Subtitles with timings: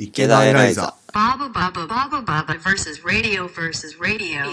[0.00, 0.94] 池田エライザ。
[1.12, 4.44] Versus radio versus radio.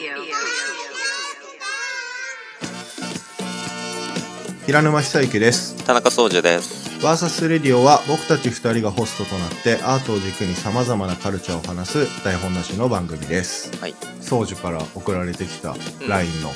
[4.66, 5.86] 平沼久之です。
[5.86, 7.00] 田中総司です。
[7.04, 13.70] バーサスレディオは僕たち二人がホストとなってアートを軸に様々なカルチャーを話す台本なしの番組です。
[13.80, 13.94] はい。
[14.22, 15.78] 宗樹から送られてきたん
[16.10, 16.50] LINE の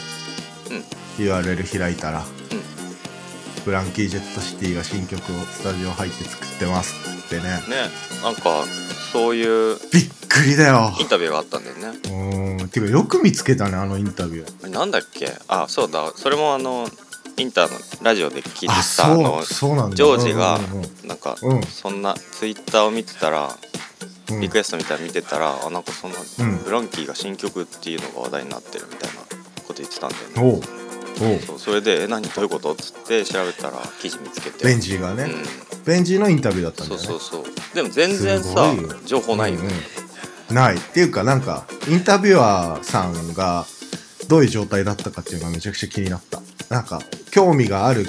[0.71, 2.23] うん URL 開いたら、
[3.65, 7.43] フランキー・ジェット・シティが新曲をスタジオ入って作ってますってね。
[7.43, 7.89] ね、
[8.23, 8.63] なんか、
[9.11, 10.95] そういうびっくりだよ。
[10.99, 11.87] インタビューがあったんだよね。
[11.87, 12.69] うーん。
[12.69, 14.69] てかよく見つけたね、あのインタビュー。
[14.69, 15.31] なんだっけ？
[15.47, 16.11] あ、そうだ。
[16.15, 16.87] それもあの、
[17.37, 19.43] インターのラジオで聞いてあ、た、あの。
[19.43, 20.59] ジョージが
[21.05, 23.55] なんか、うんそんな、ツイッターを見てたら、
[24.31, 29.21] うんリクエストみたいなの見てたら、あ、なんかそんな、うんフランキーが新曲っていうのが話題になってるみたいな
[29.67, 30.61] こと言ってたんだよね。
[31.19, 32.73] そうそれで、え、何どういうこと？
[32.73, 34.63] っつって調べたら、記事見つけて。
[34.63, 35.83] ベンジーがね、うん。
[35.83, 37.75] ベンジーのインタビューだったんだよねそうそうそう。
[37.75, 38.73] でも全然すさ
[39.05, 39.67] 情報ないよね。
[39.67, 39.79] うんうん
[40.49, 43.67] ないっていうかなんかインタビュアーさんが
[44.27, 48.07] どういう状態だったかっていうのがめちゃくちゃ気になったなんか興味がある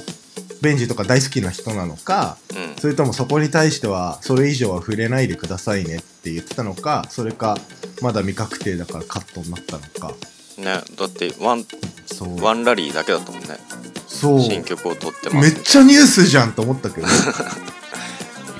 [0.62, 2.76] ベンジーとか大好きな人なのかうん。
[2.80, 7.58] それともそこに対してはそれ以上は触れないでくださいねって言ってたのかそれか
[8.00, 10.14] まだ未確定だからカットになったのか
[10.60, 11.64] ね、だってワン
[12.06, 12.42] そう。
[12.42, 13.58] ワンラリーだけだったもんね。
[14.06, 14.40] そう。
[14.40, 15.54] 新曲を撮ってます。
[15.54, 17.06] めっちゃニュースじゃんと思ったけど。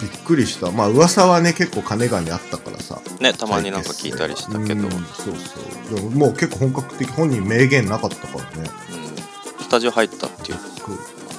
[0.01, 0.71] びっくりした。
[0.71, 3.01] まあ噂はね結構金がねあったからさ。
[3.21, 5.34] ねたまになんか聞いたりしたけど、ううんんそう
[5.91, 5.95] そう。
[5.97, 8.71] でももう結構本格的本人明言なかったからね。
[9.61, 10.59] スタジオ入ったっていう。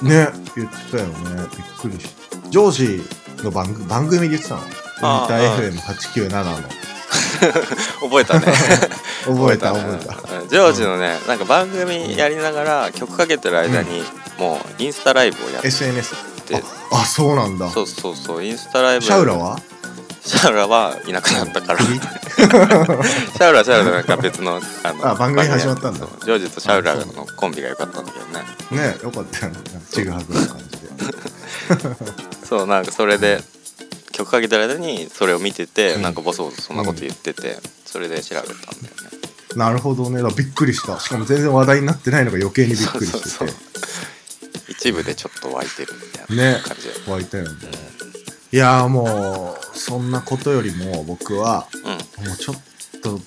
[0.08, 1.46] ね言ってたよね。
[1.50, 2.48] びっくりした。
[2.50, 2.70] ジョー
[3.38, 4.62] ジの番組番組で言ってたの？
[4.62, 6.68] インああター FM897 の。
[8.08, 8.46] 覚えたね
[9.24, 9.72] 覚えた。
[9.72, 10.40] 覚ねえた。
[10.40, 14.02] うんジョージのねなんか番組やりながら曲かけてる間に、
[14.38, 15.68] もうインスタライブをやって。
[15.68, 16.56] SNS て
[16.90, 17.68] ああそうなんだ。
[17.70, 19.04] そうそうそうインスタライブ。
[19.04, 19.58] シャウラは？
[20.24, 21.80] シャウラはいなくなったから。
[21.84, 26.06] シャウラはシャウラでなんか別のあのあ番組始まったんだ。
[26.24, 27.04] ジョージとシャウラの
[27.36, 28.44] コンビが良かったんだけどね。
[28.70, 29.58] ねよかったよね。
[29.90, 30.82] ちぐはぐな感じで。
[32.46, 33.42] そうなんかそれで
[34.12, 36.02] 曲かけてる間にそれを見てて、うん。
[36.02, 37.58] なんかボソボソそんなこと言ってて、
[37.92, 38.72] それで調べたんだよね。
[39.54, 40.22] なるほどね。
[40.34, 40.98] びっくりした。
[40.98, 43.28] しかも全然話題になってないのが余計にびっくりしてて。
[43.28, 43.56] そうそう
[44.68, 47.50] 一部でちょっと湧いてるみたいなね感じで、湧いたよね。
[48.50, 51.68] いやーもうそんなことよりも僕は
[52.18, 52.26] うん。
[52.26, 52.56] もうちょっ
[53.02, 53.18] と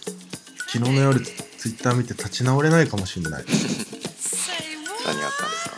[0.71, 3.43] 昨日の夜ツイッター見て立ち直れないかもしれない。
[3.43, 3.45] い
[5.05, 5.69] 何があったんです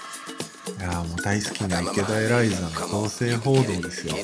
[0.77, 0.83] か？
[0.83, 4.15] やーもう大好きな池田エライザの同性報道ですよ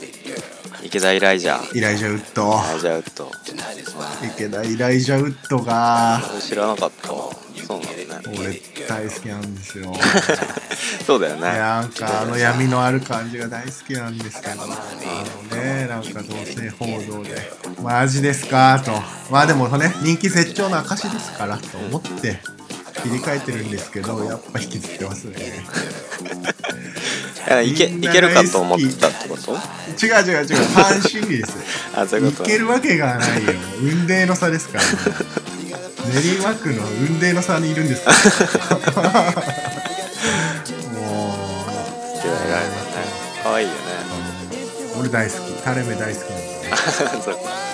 [0.83, 1.77] 池田イライジャー。
[1.77, 2.51] イライジャウッド。
[2.51, 3.31] イライジャーウッド。
[4.35, 6.21] 池田イライジャウッドが。
[6.41, 7.07] 知らなかった。
[7.07, 7.33] そ
[7.69, 8.37] うなんだね。
[8.37, 9.93] 俺大好きなんですよ。
[11.07, 11.41] そうだよね。
[11.41, 14.63] なんかあの闇のある感じが大好きなんですけど。
[14.63, 16.85] あのねなんか同性報
[17.19, 17.51] 道で。
[17.81, 18.81] マジですか？
[18.83, 18.91] と。
[19.31, 22.39] まあでもね人気絶頂の証ですからと思って
[23.03, 25.35] 切り替えてるんですけどやっぱ引きずってますね。
[27.49, 29.51] えいけいけるかと思ってたってこと？
[29.51, 31.57] 違う違う違うファン心理です
[31.93, 32.43] あそういうこと。
[32.43, 33.51] いけるわけがないよ。
[33.81, 34.83] 運命の差ですから、
[36.23, 38.11] 練馬区の運命の差にいるんですか？
[39.01, 39.33] らもう
[42.17, 43.03] 池田イライジャーね
[43.43, 43.79] 可愛いよね。
[44.99, 45.39] 俺大好き。
[45.63, 46.45] タレ目大好きなんで。
[47.25, 47.35] そう。
[47.35, 47.72] うんタレ目大好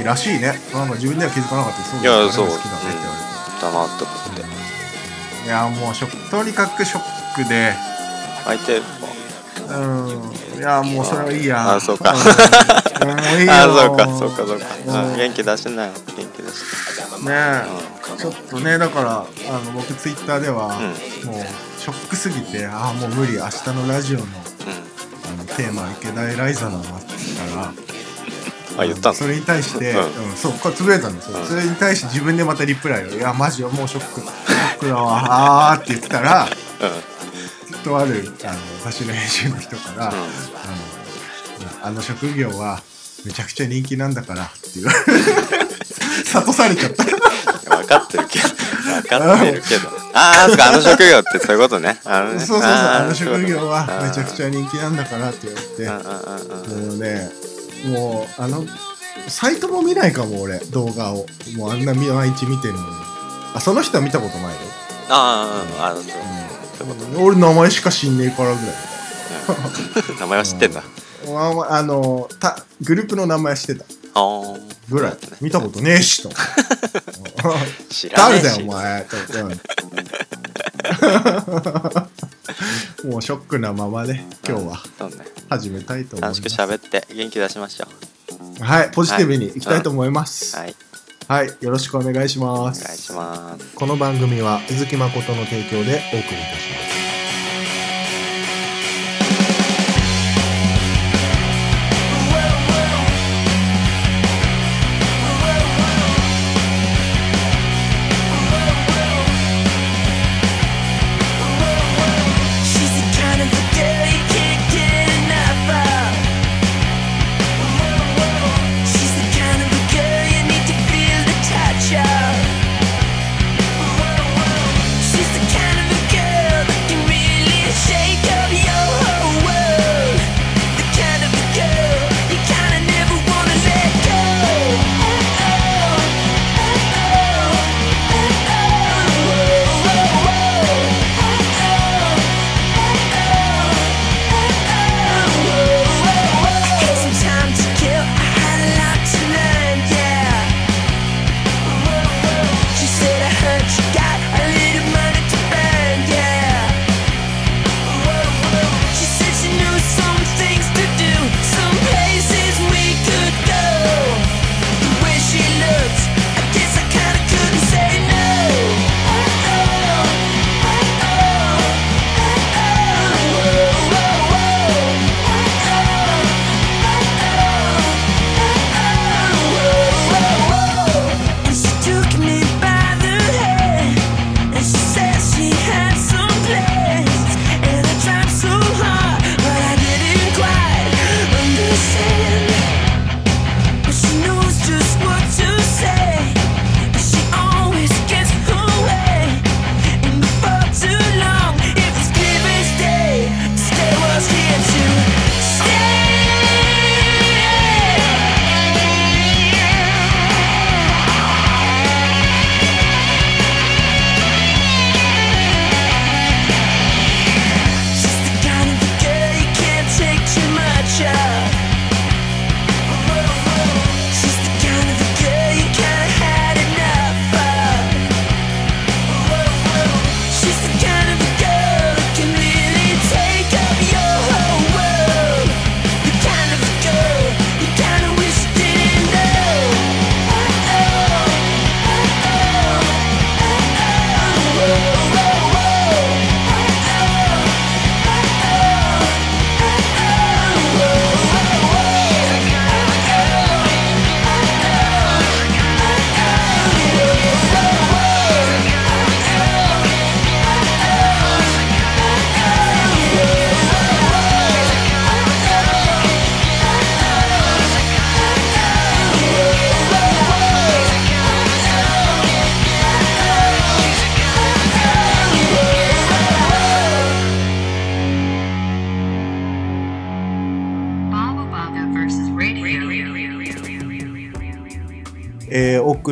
[0.00, 0.54] きらしいね。
[0.72, 3.30] なんか自分では気づかなかったそういやそう好きだねって言われ
[3.60, 4.42] だなって思って。
[5.42, 7.74] ていやもうショックとにかくショックで。
[8.44, 10.58] 相手うん。
[10.58, 11.74] いやもうそれはいいや。
[11.76, 12.14] あそうか。
[12.14, 13.08] うん。
[13.08, 14.66] もういいよあそうかそうかそうか。
[14.86, 15.12] うん。
[15.12, 15.92] あ元気出しなよ。
[16.16, 16.54] 元気出し
[17.24, 17.90] ねえ。
[18.16, 20.78] ちょっとねだからあの僕ツイッターでは、
[21.22, 23.34] うもうショックすぎてああもう無理。
[23.34, 24.26] 明日のラジオのう
[25.26, 27.99] あのテーマ池田エライザだなって言ったらん
[28.80, 29.14] あ言ったの？
[29.14, 31.46] それに対して、ううんんそうこれつぶやいたんですよ、うん。
[31.46, 35.72] それに対して自分でまたリプライを「いやマジよもうショックショックだわ。
[35.72, 36.48] あー」って言ってたら
[37.84, 40.16] とあるあの雑誌の編集の人から、あの
[41.82, 42.82] あの職業は
[43.24, 44.98] めちゃくちゃ人気なんだからって言われ
[46.24, 47.04] 諭されちゃった。
[47.76, 48.48] 分かってるけど。
[48.48, 49.88] 分かってるけど。
[50.12, 52.00] ああそっかあの職業ってそういうことね。
[52.04, 52.40] あのね。
[52.40, 55.48] そうそうそうあの職業はめちゃくちゃ人気なんだからって
[55.78, 56.10] 言われて。
[56.74, 57.30] もうね
[57.86, 58.64] もうあの
[59.28, 60.58] サイトも見ないかも俺。
[60.58, 61.26] 動画を。
[61.56, 62.86] もうあんな毎日見てるのに。
[63.54, 64.50] あその人は見たことないよ、
[65.08, 66.12] ああああそうそう。
[66.88, 68.74] いうこ俺名前しか知んねえからぐらい。
[70.06, 70.82] と 名前は知ってんだ。
[71.28, 73.84] ああのたグループの名前知ってた。
[74.14, 74.42] ああ
[74.88, 75.18] ぐらい。
[75.40, 76.30] 見たことねえしと。
[77.90, 78.42] 知らねえし。
[78.42, 79.04] 誰だよお前。
[79.04, 79.16] と。
[79.44, 79.60] うん
[83.04, 84.82] もうショックなままで今日は。
[84.98, 85.16] そうね。
[85.48, 87.86] 始めたいと思いま楽しくす喋って元気出しましょ
[88.62, 89.60] はいポジティブにい。
[89.60, 90.56] きたいと思います。
[90.56, 90.74] うはい。
[91.28, 93.76] はい、よろしくお願いしまお願いすします。
[93.76, 96.99] この番組は鈴木誠の提供でお送りいたします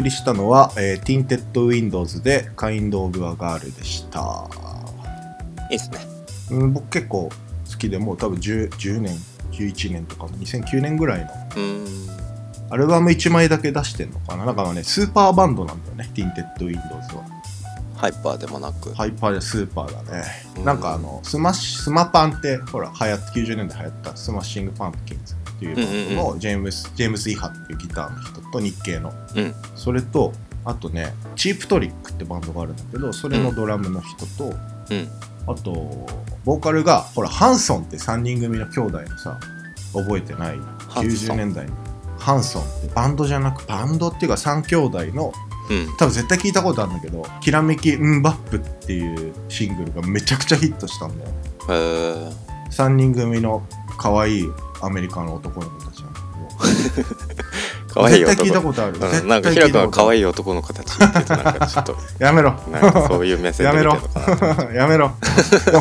[0.08, 4.48] りしたのは、えー、Tinted Windows で Kind of a Girl でした、
[5.70, 5.98] いいっすね。
[6.50, 9.16] うん、僕結構好きでもう多分 10, 10年
[9.52, 11.30] 11年とか2009年ぐらいの。
[12.70, 14.44] アルバム1枚だけ出してんのかな？
[14.44, 16.82] なんかねスーパーバンドなんだよね Tinted Windows
[17.14, 17.24] は。
[17.96, 18.94] ハイパーでもなく。
[18.94, 20.22] ハイパーでスーパーだね、
[20.58, 20.64] うん。
[20.64, 29.12] なんかあのスマッシュスマパンってほら流行って90年代流行ったスマッシングパンプキンズっていうバンドのジェームス、ジェームス・イハっていうギターの人と日系の。
[29.34, 29.54] うん。
[29.74, 30.32] それと
[30.64, 34.54] あとねチープトリックってバンドがあるんだけどそれのドラムの人と、
[34.90, 35.08] うん。
[35.48, 36.06] あと
[36.44, 39.40] ボーカルがほらハンソンって3人組の兄弟のさ
[39.92, 41.36] 覚えてない？90ハンソン。
[41.36, 41.72] 年代の。
[42.18, 45.32] ハンソンってバンドじゃなくバンドっていうか3兄弟の
[45.70, 45.96] うん。
[45.98, 51.30] 多分絶対聞いたことあるんだけど「きらめきンバップ」っていうシングルがめちゃくちゃヒットしたんだよ。
[51.68, 52.32] へー。
[52.70, 53.66] 3人組の
[53.98, 54.44] 可愛い
[54.80, 56.28] アメリカの男の子たちなんだけど。
[57.88, 61.96] 可愛い絶対聞いた男ことある、絶うん、なんか対ヒラ君は可愛い男の子たちって言うとなんかちょっと。
[62.18, 62.54] やめろ。
[62.70, 64.72] なんかそういう目線で見てるのかな。
[64.74, 65.12] やめろ。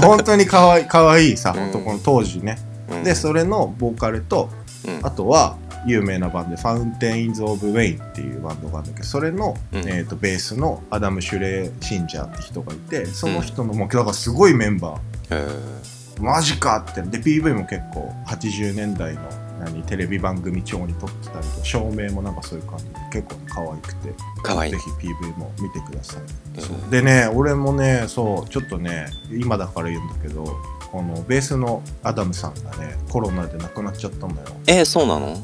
[0.01, 1.69] 本当に可愛い可愛いさうん。
[1.69, 2.57] 男の当時ね、
[2.89, 3.03] うん。
[3.03, 4.49] でそれのボーカルと
[4.87, 4.99] うん。
[5.03, 9.79] あとは有名なバンドで「ファウンテインズ・オブ・ウェイン」っていうバンドがあるんだけどそれの、うん。
[9.79, 17.01] えー、とベースのアダム・シュレー・シンジャーって人がいてその人のもうだからすごいメンバーマジかって。
[17.01, 19.21] で PV も結構80年代の
[19.59, 24.13] 何テレビ番組調に撮ってたりと照明もなんかそういう感じで結構可愛くて。
[24.43, 24.71] 可愛い。
[24.71, 26.89] ぜひ PV も見てください、うん。
[26.89, 30.45] でね俺もねそうちょっとね今だから言うんだけど
[30.91, 34.47] このベースのアダムさんがねコロナで亡くなっちゃったんだよ。
[34.67, 35.35] えー、そうなの？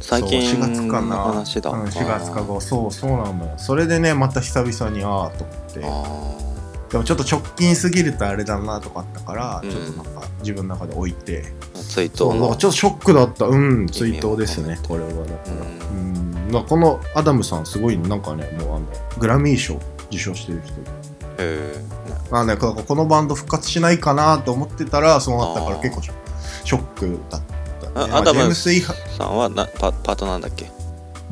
[0.00, 1.16] 最近そう4月かな。
[1.16, 3.54] の話だ、うん、4月か後そうそうなのよ。
[3.56, 5.80] それでねまた久々にああと思って。
[5.82, 6.53] あ
[6.94, 9.68] でもちょっと直近すぎるとあれだなとかあったから、うん。
[9.68, 11.42] ちょっとなんか自分の中で置いて。
[11.42, 12.54] ー追悼の。
[12.54, 13.46] ちょっとショックだった。
[13.46, 15.54] うん追悼ですねこれはだから。
[15.56, 15.58] う
[15.92, 16.48] うん。
[16.52, 18.86] まあこのアダムさんすごいなんかねもうあの
[19.18, 20.76] グラミー賞受賞してる人。
[20.76, 20.82] で
[21.38, 21.84] え
[22.30, 27.40] まあねここのバンド復活しないかなと思ってたらそうなったから結構ショックだっ
[27.92, 28.70] た、ね、あアダムさ
[29.24, 30.70] んはなパパートなんだっけ？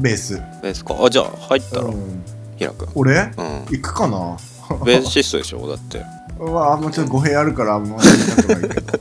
[0.01, 0.97] ベース、ベースか。
[0.99, 2.25] あじゃあ入ったら、うん、
[2.57, 3.15] ひらくん俺？
[3.15, 3.27] うん。
[3.71, 4.37] 行くかな？
[4.85, 5.67] ベーシストでしょ？
[5.69, 6.05] だって。
[6.39, 8.99] うわあんまちょっと語弊あるからあんまり言いたくないけど。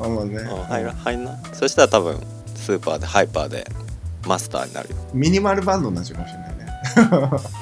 [0.04, 0.38] あんまね。
[0.50, 1.36] あ入ら入んな。
[1.52, 2.18] そしたら多分
[2.56, 3.66] スーパーでハイパーで
[4.26, 4.96] マスターになるよ。
[5.14, 6.56] ミニマルバンドになっちゃうかもしれないね。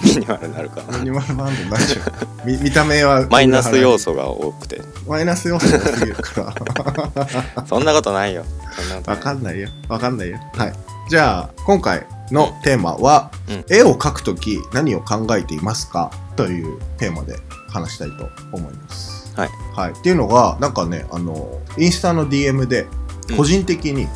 [0.04, 0.98] ミニマルになるかな。
[0.98, 2.46] ミニマルバンドになっちゃう。
[2.46, 4.80] 見見た目はマイナス要素が多くて。
[5.06, 6.54] マイナス要素がすぎるか
[7.56, 7.64] ら。
[7.66, 8.44] そんなことないよ。
[9.06, 9.68] わかんないよ。
[9.88, 10.38] わかんないよ。
[10.56, 10.72] はい。
[11.10, 16.10] じゃあ今回のテーマは、うん絵を描くとき何を考えていますか？
[16.36, 17.36] というテーマで
[17.68, 19.34] 話したいと思います。
[19.36, 22.86] はい、はい、っていうのがなんかねあのインスタの DM で
[23.30, 23.36] うん。
[23.36, 24.08] 個人的に、うん。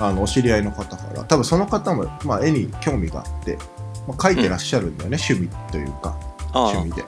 [0.00, 3.58] あのお知り合いの方から多分その方も、まあ、絵に興味があって、
[4.06, 6.16] まあ、描いてらっしゃるんだよね、趣味というか
[6.52, 6.66] あ。
[6.68, 7.02] 趣味で、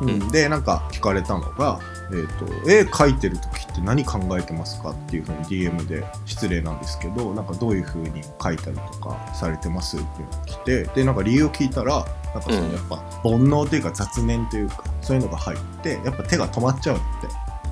[0.00, 0.08] うん。
[0.08, 0.28] うん。
[0.30, 1.80] でなんか聞かれたのが、
[2.12, 12.04] えーと「絵描いてる時って何考えてますか?」っていうふうに DM で失礼なんですけどなんかどういうふうに描いたりとかされてますっていうのが来てでなんか理由を聞いたら
[12.34, 12.72] なんかそのうん。
[12.72, 17.04] やっぱ煩悩というか雑念というかそういうのが入ってやっぱ手が止まっちゃうって。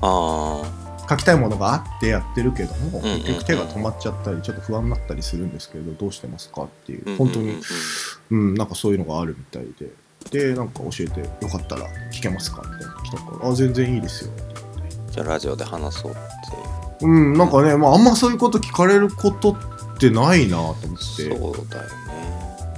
[0.01, 0.61] あ
[1.09, 7.03] 描きたいものがあってやってるけども結局手が止まっちゃったりちょっと不安になったりするんですけどどうしてますかっていう。
[7.03, 7.57] ー本当に
[8.29, 9.91] うん、なんかそういうのがあるみたいで。
[10.31, 12.61] で、なんか教えてよかったら聞けますか？
[12.63, 14.31] みたいなの来たから、あ、全然いいですよ。
[15.11, 16.19] じゃあラジオで話そうって
[17.01, 19.57] うん、なんかね、まあ、あんまそういうこと聞かれることっ
[19.97, 20.79] てないなと思って。
[20.83, 21.89] そうだよね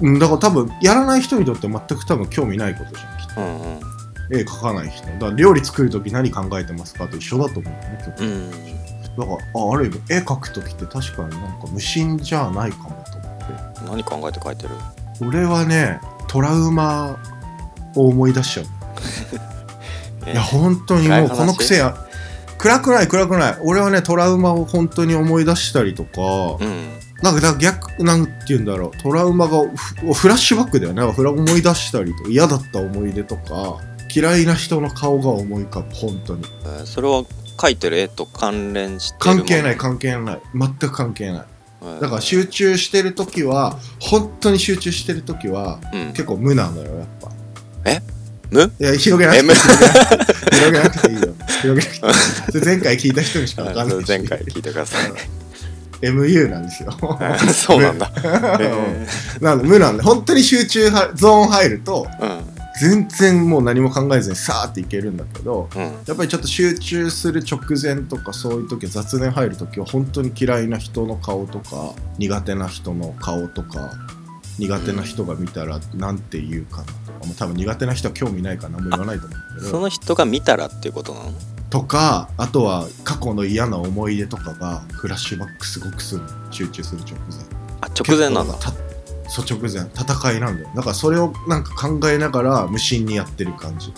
[0.01, 3.41] うん、だから多分、やらない人にとって全く多分興味ないことじゃん、きっと。
[3.41, 3.81] うんうん
[4.34, 5.05] 絵描かない人。
[5.08, 8.50] だから料理作るとき何考えてますかと一緒だと思うね、う結ん
[9.17, 9.25] 構。
[9.25, 13.46] だから、あ、ある意味、絵描くときって確かになんか無心じゃないかもと思って。
[13.89, 14.70] 何考えて書いてる？
[15.20, 17.20] 俺はね、トラウマ
[17.95, 18.65] を思い出しちゃう。
[20.31, 21.95] いや本当にもうこの癖や
[22.62, 23.57] 暗くない暗くない。
[23.63, 27.00] 俺はねトラウマを本当に思い出したりとか、うん。
[27.24, 29.01] なんか逆なんて言うんだろう。
[29.01, 29.63] トラウマが
[30.03, 31.01] フフラッシュバックだよね。
[31.01, 33.77] なんか思い出したりとか嫌だった思い出とか
[34.13, 36.43] 嫌いな人の顔が思い浮かぶ本当に。
[36.65, 37.24] えーそれは
[37.60, 40.41] 書いてる絵と関連して関係ない関係ない。
[40.53, 41.45] 全く関係ない。
[41.81, 46.07] えーだから集中してる時は本当に集中してる時はうん。
[46.10, 47.07] 結構無なのよやっ
[47.83, 48.01] ぱ
[48.51, 49.51] 無いや広げなくていい
[50.51, 51.35] 広げなくていいよ。
[51.61, 54.07] 広げなくていい 前回聞いた人にしか分かんないし。
[54.07, 55.11] 前回聞いてください
[56.01, 56.91] MU なんですよ。
[57.53, 58.11] そうなんだ。
[58.59, 59.07] え
[59.39, 62.41] なんで無なんで、本当に集中はゾーン入ると、ー
[62.81, 65.81] 全然もう何も考えずにさーっていけるんだけど、うん。
[65.81, 73.91] うんやっぱりちょっと集中する直前とかそういう時雑念入る時は本当に嫌いな人の顔とか苦手な人の顔とか
[74.62, 76.84] 苦手な人が見たらなんて言うかな。
[76.84, 79.70] とか、もう多分苦手な人は興味ないから何も言わないと思うけど。
[79.72, 81.32] その人が見たらっていうことなの？
[81.72, 86.22] とかあとは過去の嫌な思い出とかがフラッシュバックすごくする。
[86.22, 87.20] の集中する直前。
[87.82, 88.56] あ直前なんだ。
[89.27, 89.89] そう直前。
[89.96, 90.70] 戦いなんだよ。
[90.75, 93.91] だからそれをなんか考えながら無心にやってる感じ。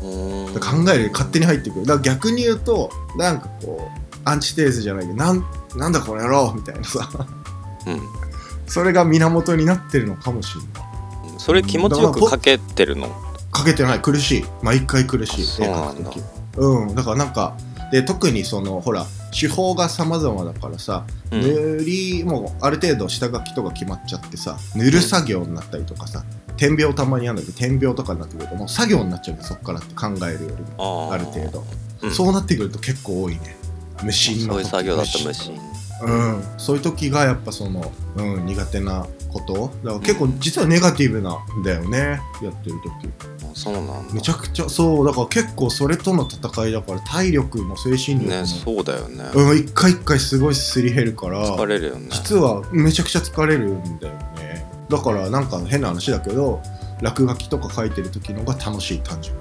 [0.00, 1.86] 考える勝手に入ってくる。
[1.86, 5.44] だから逆に言うとなんかこうアンチテーゼじゃないけどなん
[5.76, 7.10] なんだこの野郎みたいなさ。
[7.86, 8.00] うん
[8.68, 11.38] それが源になってるのかもしれない。
[11.38, 13.08] それ気持ちよく書けてるの？
[13.50, 14.00] かけてない。
[14.00, 14.44] 苦しい。
[14.62, 15.44] 毎回苦しい。
[15.44, 16.10] あそうなんだ。
[16.56, 16.94] うん。
[16.94, 17.56] だからなんか
[17.90, 19.06] で特にそのほら
[19.38, 21.40] 手法が様々だからさ、うん。
[21.40, 26.24] 塗りもうある程度下書きとか決まっちゃってさ塗る作業になったりとかさ
[26.56, 29.48] 点描たまにあるんだけど点描とかになってくるともう作業になっちゃうんだよ。
[29.48, 31.64] そっからって考えるよりもある程度、
[32.02, 32.10] うん。
[32.10, 33.56] そうなってくると結構多いね。
[34.04, 35.58] 無心のそういう作業だった無心
[36.02, 39.72] うん、そういう時がやっぱその、うん、苦手なこと。
[39.82, 42.20] だから結構実はネガティブなんだよね。
[42.42, 43.08] やってる時。
[43.44, 44.14] あそうなんだ。
[44.14, 45.06] めちゃくちゃそう。
[45.06, 49.24] だから結構それとの戦いだから体力も精神力も、ねそうだよね。
[49.34, 52.08] うん、一回一回すごいすり減るから疲れるよね。
[52.10, 54.66] 実はめちゃくちゃ疲れるんだよね。
[54.88, 56.62] だからなんか変な話だけど
[57.02, 59.36] 落書きとか書いてる時のが楽しい単純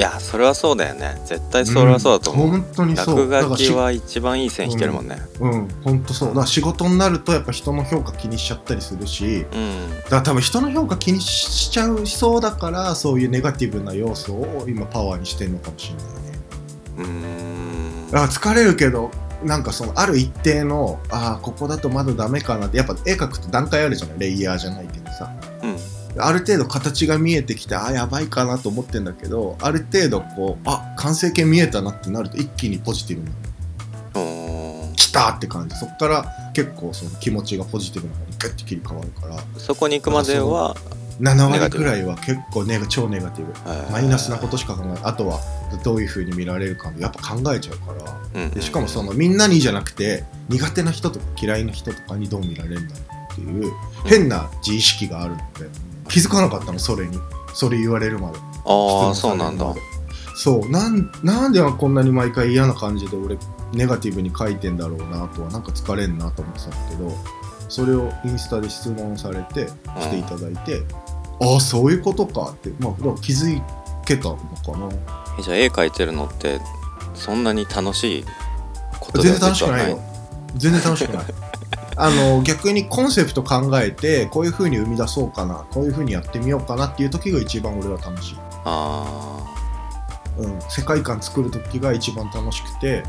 [0.00, 1.20] いやそれはそうだよね。
[1.26, 3.30] 絶対それはそうだと思う、ん本当にそう。
[3.30, 5.16] 落書きは一番いい線引けるもんね。
[5.16, 6.28] らしうん本当そう。
[6.30, 9.44] だから仕事になるとやっぱ人の評価気にしちゃったりするし。
[9.52, 9.90] うん。
[10.04, 16.38] だから多分人の評価気にしちゃうそうだからそういうネガティブな要素を今パワーにしてるのかもしれないね。
[18.10, 18.18] うーん。
[18.18, 19.10] あ疲れるけど
[19.44, 24.18] なんかそのある一定のああここだとまだダメかなってやっぱ絵描くと段階あるじゃない？
[24.18, 24.99] レイヤーじゃないけ
[26.18, 33.34] ある程度形が見えてきてあーやばいかなと思ってんだけどある程度こうあ完成形見えたなってなると一気にポジティブに
[34.96, 35.76] 来たって感じ。
[35.76, 36.24] そっから
[36.54, 39.36] 結構その気持ちがポジティブな方にグッて切り替わるから。
[39.56, 40.76] そこに行くまでは、
[41.20, 43.52] 7割くらいは結構ネガ超ネガティブ。
[43.66, 43.90] えー。
[43.90, 44.98] マイナスなことしか考えない。
[45.02, 45.40] あとは
[45.82, 48.20] どういう風に見られるかもやっぱ考えちゃうから。
[48.34, 48.42] うん。
[48.42, 53.00] うんでしかもそのみんなにじゃなくて苦手な人とか嫌いな人とかにどう見られるんだろ
[53.30, 53.72] うっていう
[54.04, 57.18] 変な自意識があるので気づかなかったのそれに。
[57.54, 58.38] それ言われるまで。
[58.66, 59.74] ああそうなんだ。
[60.34, 60.70] そう。
[60.70, 63.38] なんなんでこんなに毎回嫌な感じで俺
[63.72, 67.12] ネガティブに書いてんだろうなとはなんか疲れんなと思ってたんだけど
[67.68, 70.82] それをインスタで質問されてしていただいて、
[71.40, 73.62] ああそういうことかって、まあ、気づ
[74.04, 74.88] けたのかな。
[75.38, 76.60] えじゃあ絵描いてるのって
[77.14, 78.24] そんなに楽しい
[78.98, 80.00] こと全で然楽しくないよ。
[80.56, 81.26] 全然楽しくない
[82.02, 89.44] あの逆にコンセプト考えてこういう風に生み出そうかなこういう風にやってみようかなっていう時が一番俺は楽しい、あ
[90.38, 93.02] うん、世界観作る時が一番楽しくて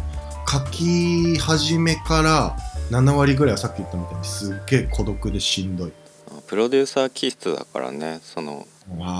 [0.45, 2.57] 書き始めから
[2.89, 5.93] 7割ぐらいはさっき言ったみたいにすっげえ孤独でしんどい。
[6.29, 8.67] ープロデューサー気質だからねその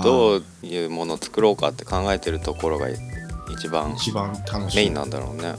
[0.02, 4.76] どういうものを作ろうかって考えてるところが一番一番楽しい。
[4.76, 5.54] メインなんだろうね。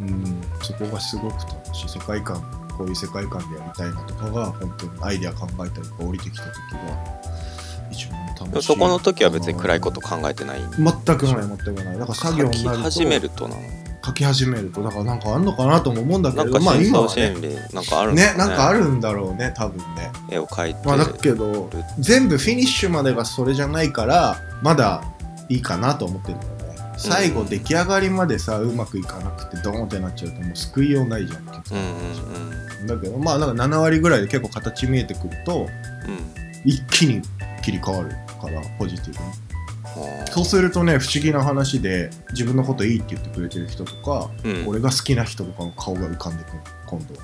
[0.00, 1.88] うん、そこがすごく楽しい。
[1.88, 6.78] 世界観こういう世界観でやりたいなとかが本当にアイデア考えたりとか降りてきた時が
[7.90, 8.66] 一番楽しい。
[8.66, 10.60] そこの時は別に暗いこと考えてない。
[10.60, 10.82] 全
[11.18, 11.98] くない全くない。
[11.98, 13.62] だから作業書きになると始めるとなの。
[14.04, 17.34] 書き始めるとだからなんかあんのかなとも思うんだけなんどまあ今はね
[17.72, 18.34] なんかあるんだね。
[18.36, 20.12] なんかあるんだろうね多分ね。
[20.30, 25.02] 絵を描いてまあだけど全部フィニッシュまでがそれじゃないからまだ
[25.48, 26.36] いいかなと思ってる。
[26.36, 26.63] んだよね
[26.96, 32.86] 最後出来上がりまでさうまくいかなくてドーンってなっちゃうともう救いようないじゃん結うん構うん。
[32.86, 35.68] だけどまあなんか7割ぐらいで結構形見えてくると
[36.64, 37.22] 一気に
[37.62, 39.44] 切り替わるからポジティブに。
[40.32, 44.64] そうするとね不思議な話で自分のこといいって言ってくれてる人とか、うん。
[44.66, 47.18] 俺が好きな人とかの顔が浮かんでくる今度へ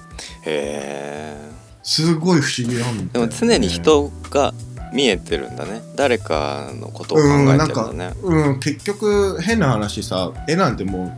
[0.46, 1.50] え。
[1.82, 3.08] すごい不思議なんだよね。
[3.12, 4.54] でも常に人が
[4.92, 5.82] 見えてるんだね。
[5.96, 8.14] 誰かのことを考えてるんだね。
[8.22, 11.12] うん結局変な話さ絵なんてもう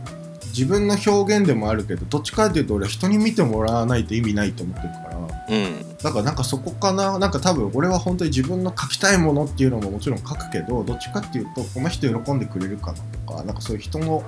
[0.47, 5.13] 自分の表現でもあるけどどっちかっていうと俺は人に見てもらわないと意味ないと思ってるから。
[5.49, 5.97] うん。
[5.97, 14.23] だからなんかそこかななんか多分俺は本当に自分の描きたいものっていうのももちろん描くけどどっちかっていうとこの人喜んでくれるかなとかなんかそういう人の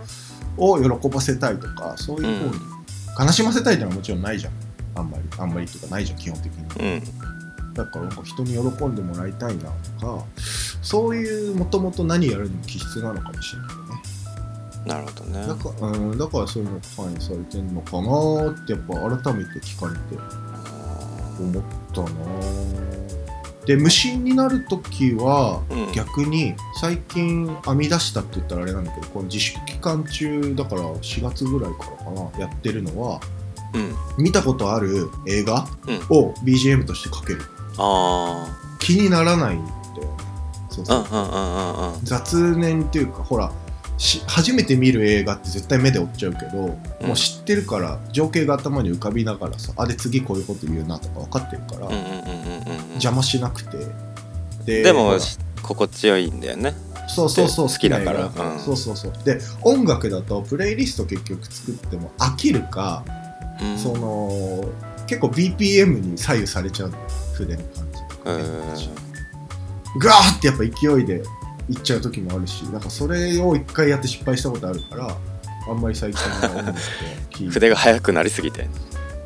[0.57, 4.53] を喜ばせたいとかそういう方に、悲しませたいっていうのはもちろんないじゃん。
[4.95, 6.85] あんまりあんまりっていうかないじゃん基本的に。
[6.85, 7.34] うん
[7.75, 10.25] だからなんか人に喜んでもらいたいなとか
[10.81, 13.85] そういうもともと何やるにも気質なのかもしれないよね。
[14.85, 15.47] なるほどね。
[15.47, 19.99] だから,、うん、だからそういうのが反映されてんのかなってやっぱ改めて聞かれて
[21.39, 22.09] 思ったな。
[23.65, 25.91] で無心になる時はうん。
[25.91, 33.19] 逆に最近編み出したって言ったらあれなんだけどこの自粛期間中だから4月ぐらいからかなやってるのは
[33.73, 34.23] うん。
[34.23, 35.95] 見たことある映画うん。
[36.15, 37.41] を BGM としてかける
[37.77, 38.47] あ
[38.79, 39.77] 気にならないんだよね
[40.69, 40.85] そう。
[40.85, 43.51] そう雑念っていうかほら
[43.97, 46.57] し初めて見る映画って絶対目で追っちゃうけど、
[47.07, 53.77] もう知ってるから情景が頭に浮かびながらさあで次こういうこと言うなとか分かってるから、うんうんうんうんうん邪魔しなくて。
[54.65, 55.13] ででほら。
[55.13, 56.73] もし心地よいんだよね。
[57.07, 57.67] そうそうそう。
[57.69, 58.25] 好きだから。
[58.25, 58.53] 好きな映画。
[58.53, 58.59] うん。
[58.59, 59.13] そうそうそう。
[59.23, 63.05] で音楽だとプレイリスト結局作っても飽きるか、
[63.61, 63.77] うん。
[63.77, 64.65] その
[65.07, 66.89] 結構 BPM に左右されちゃう。
[66.89, 66.97] の
[67.35, 69.99] 筆の感じとかね、うん。
[69.99, 71.23] ガーってやっぱ勢いで
[71.69, 75.17] いっちゃう時もあるしなんかそれを一回やって失敗したことあるから
[75.67, 78.67] あんまり最近は音楽て筆が速くなりすぎて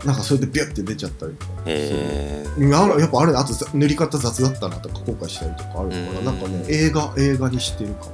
[0.06, 6.26] なんかそれでビュッて出ちゃったりとかへえうんあやっぱあれあとざ塗り方雑だったなとか後悔したりとかあるからうん。
[6.26, 8.06] なんかね映画映画にしてるか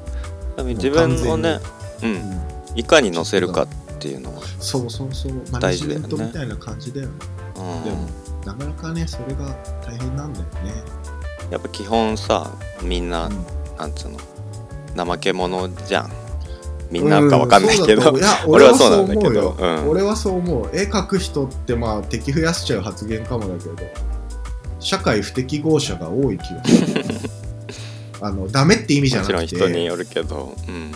[0.58, 1.60] も、自分をね
[2.01, 2.13] ううん。
[2.15, 2.41] ん、
[2.75, 3.67] いかに乗せるかっ
[3.99, 5.34] ていうのはそうそうそう。
[5.51, 6.08] マネ大事だよね。
[6.08, 7.13] ジメントみたいな感じだよね。
[7.58, 7.84] うん。
[7.84, 8.10] でも
[8.45, 9.55] なかなかねそれが
[9.86, 10.51] 大変なんだよね、
[11.49, 12.51] やっぱ基本さ
[12.84, 13.55] みんなうん。
[13.77, 14.19] なんつうの
[15.05, 16.12] 怠け者じゃん。
[16.91, 18.01] みんなかわかんないけど。
[18.01, 18.53] うそうだと思う。
[18.53, 19.29] いや 俺はそうなんだけど。
[19.29, 19.81] 俺はそう思うよ。
[19.84, 19.89] うん。
[19.89, 20.69] 俺はそう思う。
[20.73, 23.75] 絵描く人ってまあ敵増やしちゃう発言かもだけど。
[24.79, 27.05] 社会不適合者が多い気がする。
[28.21, 30.55] あのダメって意味じゃもちろんなくて人によるけど。
[30.67, 30.91] うん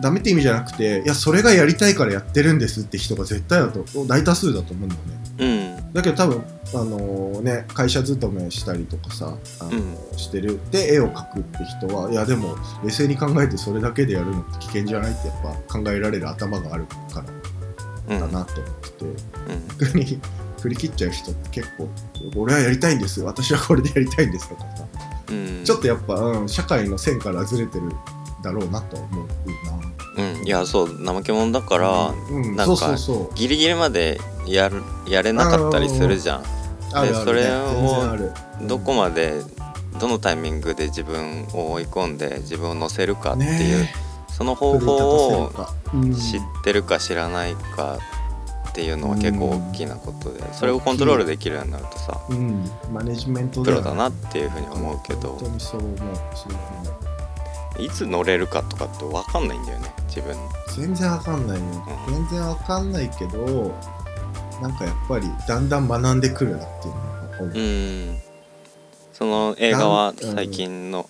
[0.00, 5.24] ダメって意味じゃなくていやそれがやりたいからやってるんですって人が絶対だと大多数だと思うんだよね。
[5.38, 5.44] う
[5.90, 5.92] ん。
[5.92, 9.96] だけど多分あのね会社勤めしたりとかさあの、うん。
[10.18, 10.60] してる。
[10.70, 15.36] で絵を描くって人はいやでも冷静に考えてそれだけでやるのって危険じゃないってやっ
[15.68, 17.24] ぱ考えられる頭があるか
[18.08, 18.20] らうん。
[18.20, 19.14] だなって思ってて、うん。
[19.78, 20.20] 逆に
[20.60, 21.88] 振り切っちゃう人って結構
[22.36, 24.86] 俺はやりたいんです私はこれでやりたいんですとかさ、
[25.28, 25.62] うん。
[25.64, 27.90] ちょっとやっぱ、うん、社会の線からずれてる
[28.44, 29.26] だろうなとは思う
[30.16, 30.46] うん。
[30.46, 32.96] いやそう怠け者だかならうん、なんか
[33.34, 36.44] ギリギリまでやるやれなかったりするじゃん。
[36.92, 37.50] あるあるそれね
[38.62, 39.42] をどこまで
[39.98, 43.94] どのタイミングで自分を追い込んで自分を乗せるかっていう、ね
[44.36, 44.96] その方法
[45.44, 45.52] を
[45.94, 46.12] うん。
[46.12, 47.98] 知ってるか知らないか
[48.68, 55.28] っていうのは結構大きなことでそれをコントロールできるようになるとさうん、マネジメントプロだなっていうふうに思うけど。
[55.34, 55.96] 本当にそう思う
[57.78, 60.36] いつ乗れるかとかって分かんないんだよね自分。
[60.76, 61.64] 全然わかんないよ、
[62.08, 63.74] う全然わかんないけど
[64.62, 68.18] なんかやっぱりだんだん学んでくるなっていうのが思う、うん。
[69.12, 71.08] その映画は最近の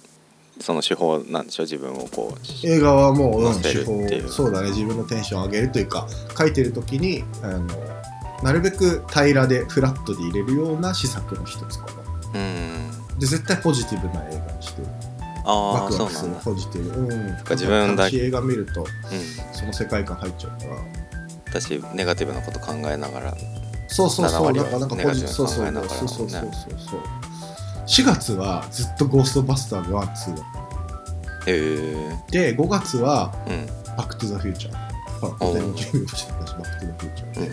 [0.61, 4.69] その手法なんでしょ自分をこう映画はもう、うん、手法そうだね。
[4.69, 6.07] 自分のテンションを上げるというか
[6.39, 7.67] 書いてる時にあの
[8.43, 11.87] なるべく平らでフラットで入れるような施策の一つか
[12.33, 12.41] な。
[12.41, 13.19] うん。
[13.19, 14.89] で絶対ポジティブな映画にしてる
[15.53, 17.01] ワクワクするポジティブ。
[17.01, 18.89] うんか自分だ楽しい映画見るとうん。
[19.55, 20.77] その世界観入っちゃうから。
[21.61, 23.35] 私ネガティブなこと考えながら
[23.89, 24.53] そうそう7そう。
[24.53, 25.93] なんかなんかネガティブそうそう考えながら。
[25.93, 26.43] そうそうそう。
[26.43, 27.01] ねそうそう
[27.87, 30.01] 4月はずっとゴーストバスターズ1、
[30.33, 30.47] 2だっ
[31.47, 31.95] へえ
[32.27, 33.67] たで5月はうん。
[33.97, 34.73] バックトゥザフューチャー
[35.21, 37.51] バックトゥザフューチャーうんで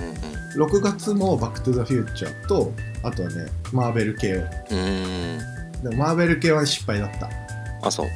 [0.58, 0.64] うん。
[0.64, 2.72] 6月もバックトゥザフューチャーと
[3.04, 4.34] あとはねマーベル系。
[4.34, 5.40] うんう
[5.82, 5.84] ん。
[5.84, 7.30] でもマーベル系は失敗だった
[7.82, 8.08] あそう。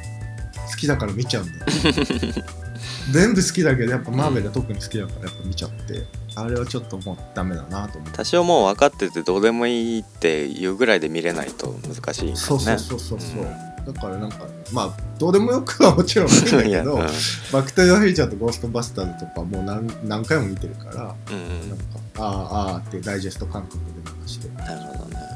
[0.70, 1.64] 好きだから見ちゃうんだよ。
[3.12, 16.98] 全部好きだけどやっぱマーベルは特に好きだからやっぱ見ちゃってあれはちょっともうダメだなと思って多少もう分かっててどうでもいいっていうぐらいで見れないと難しいかそうそうそうそうそう、だからなんかまあどうでもよくはもちろんないんだけどうん。
[16.98, 21.68] バック・トゥ・ザ・フューチャーとゴーストバスターズとかもう何何回も見てるから、うん。
[21.68, 21.84] なんか、
[22.18, 23.82] ああ、ああってダイジェスト感覚で
[24.22, 24.48] 流して。
[24.60, 25.35] なるほどね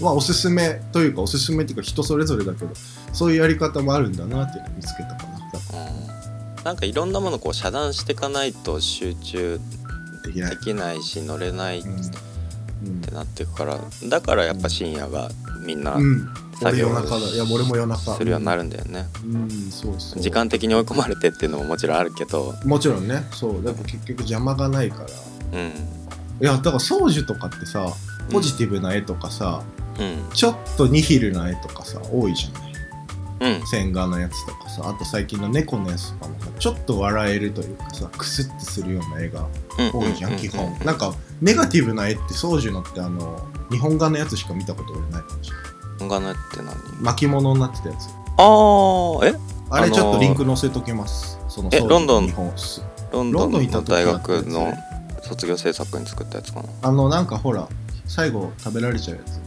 [0.00, 2.70] まあ、おすすめというか、おすすめっていうか、人それぞれだけど、
[3.12, 5.84] そういうやり方もあるんだなっていうのを見つけたかな。
[5.84, 6.10] うん
[6.64, 10.56] なんかいろんなものこう遮断していかないと集中らできないで。
[10.58, 11.92] きないし乗れないっうん。
[11.92, 15.30] うんてなっていくからだからやっぱ深夜が
[15.64, 15.96] みんな
[16.60, 17.26] 作業夜中だ。
[17.28, 18.14] いや、俺も夜中。
[18.14, 20.22] するようになるんだよねうん、そうそう。
[20.22, 23.62] 時間的に追い込まれてっていうのももちろんあるけどもちろんね、そう。
[23.62, 25.04] だから結局邪魔がないか
[25.52, 25.58] ら。
[25.58, 25.72] うん
[26.42, 27.86] いや、だから、宗樹とかってさ、
[28.30, 29.62] ポジティブな絵とかさ、
[29.98, 30.30] うん。
[30.32, 32.70] ちょっとニヒルな絵とかさ、多いじゃない？
[33.58, 33.66] うん。
[33.66, 34.88] 線画のやつとかさ。
[34.88, 39.46] あと最近の猫のやつとかもさちょっと笑えるというかさクスッとするような絵が
[39.78, 40.76] うん多いじゃん、う基本。
[40.80, 45.66] うなんかネガティブな絵って宗樹のってあの日本画のやつしか見たこと俺ないかもしれない。
[46.00, 47.02] 本画の絵って何？
[47.02, 48.08] 巻物になってたやつ。
[48.08, 49.34] ああえ？
[49.72, 51.38] あれあのーちょっとリンク載せときます。
[51.48, 52.24] そのえロンドン？
[52.24, 54.76] の日本すロンドンの大学のや
[55.22, 56.68] 卒業制作に作ったやつかな？
[56.82, 57.68] あのなんかほら
[58.10, 59.40] 最後食べられちゃうやつ。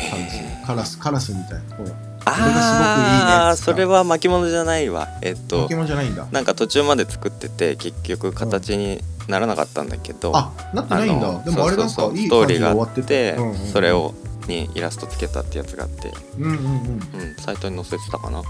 [0.00, 1.76] カラスカラスカラスみたいな。
[1.76, 1.90] ほら
[2.24, 5.08] ああーそれは巻物じゃないわ。
[5.22, 6.24] えっと巻物じゃないんだ。
[6.30, 11.42] なんか途中まで作ってて結局形にならなかったんだけど、あなってないんだ。
[11.42, 13.56] でもあれなんストーリーが感じで終わってあって、うんうんうん。
[13.56, 14.14] それを
[14.46, 16.56] にイラストつけたってやつがあって、うんうんうん。
[16.56, 18.42] うん、サイトに載せてたかな。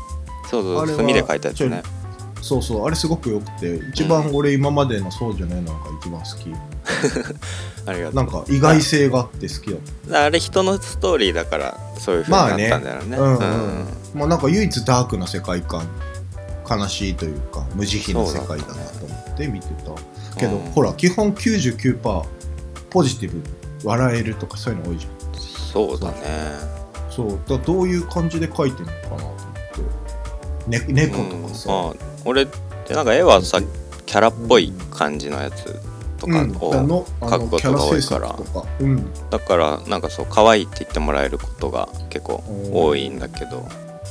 [0.51, 1.83] そうそう墨で描いたやつね。
[2.43, 6.49] そうそうあれすごく良くて一番俺今までのそうじゃないのが一番好き
[7.87, 13.87] ありがとなんか意外性があって好きだあれ人のストーリーだからそういうふうになったんだよね,、たうんうん。
[14.15, 15.87] まあなんか唯一ダークな世界観
[16.69, 20.71] 悲しいというか無慈悲な世界だなと思って見てたけど、うん。
[20.73, 22.25] ほら基本99%
[22.91, 23.43] ポジティブ
[23.85, 25.41] 笑えるとかそういうの多いじゃん。
[25.73, 26.17] そうだね。
[27.11, 27.39] そう。
[27.49, 31.91] だどういう感じで描いてるのかなと思って、ね、猫とかさ、うん。
[31.91, 32.47] あ俺っ
[32.87, 33.61] てなんか絵はさ
[34.07, 35.81] キャラっぽい感じのやつ
[36.21, 38.37] とかうん、を、あのあ描くことが多い制から。
[38.81, 43.67] うん、だからなんかそう可愛いって言ってもらえることが結構多いんだけど。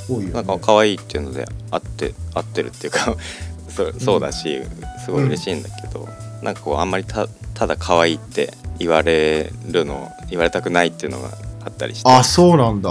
[0.09, 3.15] ね、なんか可愛いっていうので合って合ってるっていうか
[3.69, 4.59] そうそうだし
[5.05, 6.07] すごい嬉しいんだけど、
[6.41, 11.29] なんかこうあんまりたただ可愛いって言われるの言われたくないっていうのが
[11.63, 12.09] あったりして。
[12.09, 12.89] あそうなんだ。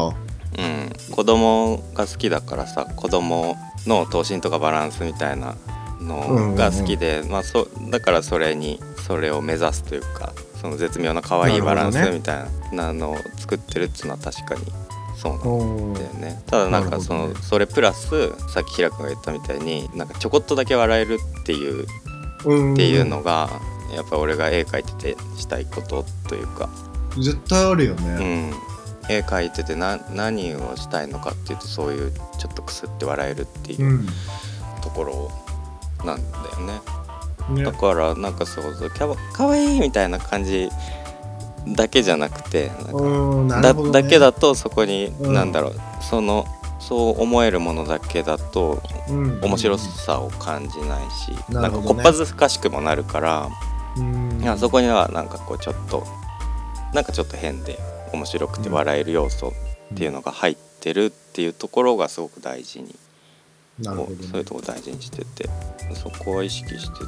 [0.59, 5.54] うん、子供が好きだからさ子供の頭身とかバランスみたいな
[6.00, 14.61] のが好きで、まあ、そだからそれにそれを目指すというかその絶妙な可愛いバランスみたいなのを作ってるっていうのは確かに
[15.16, 16.42] そうなんおだよね。
[16.46, 17.34] ただなんかその、ね。
[17.42, 21.87] それプラスさっき平君が言ったみたいになんかちょこっとだけ笑えるっていう
[22.44, 23.50] うんっていうのが、
[23.92, 26.68] やっぱ俺が絵描いててしたいことというか、
[27.16, 28.52] 絶対あるようね、ん、
[29.08, 34.06] 絵描いててな何をしたいのかっていうとそういうちょっとくすって笑えるっていううん。
[34.80, 35.30] ところ
[36.04, 36.80] なんだよね。
[37.50, 37.64] ね。
[37.64, 40.68] だからなんかそうそうかわかわいいみたいな感じ
[41.66, 43.90] だけじゃなくてなんかだね。
[43.90, 46.46] だけだとそこに、うんなんだろうその
[46.78, 49.40] そう思えるものだけだとうん。
[49.40, 51.62] 面白さを感じないし、なるほどね。
[51.62, 53.48] なんかこっぱずかしくもなるから、
[53.96, 54.40] うん。
[54.42, 56.06] いやそこにはなんかこうちょっと
[56.94, 57.78] なんかちょっと変で
[58.12, 59.52] 面白くて笑える要素
[59.94, 62.94] っていうのが入ってるっていうところがすごく大事に、
[63.80, 65.48] なるほど、ね、そういうとこ大事にしてて
[65.94, 67.04] そこを意識してて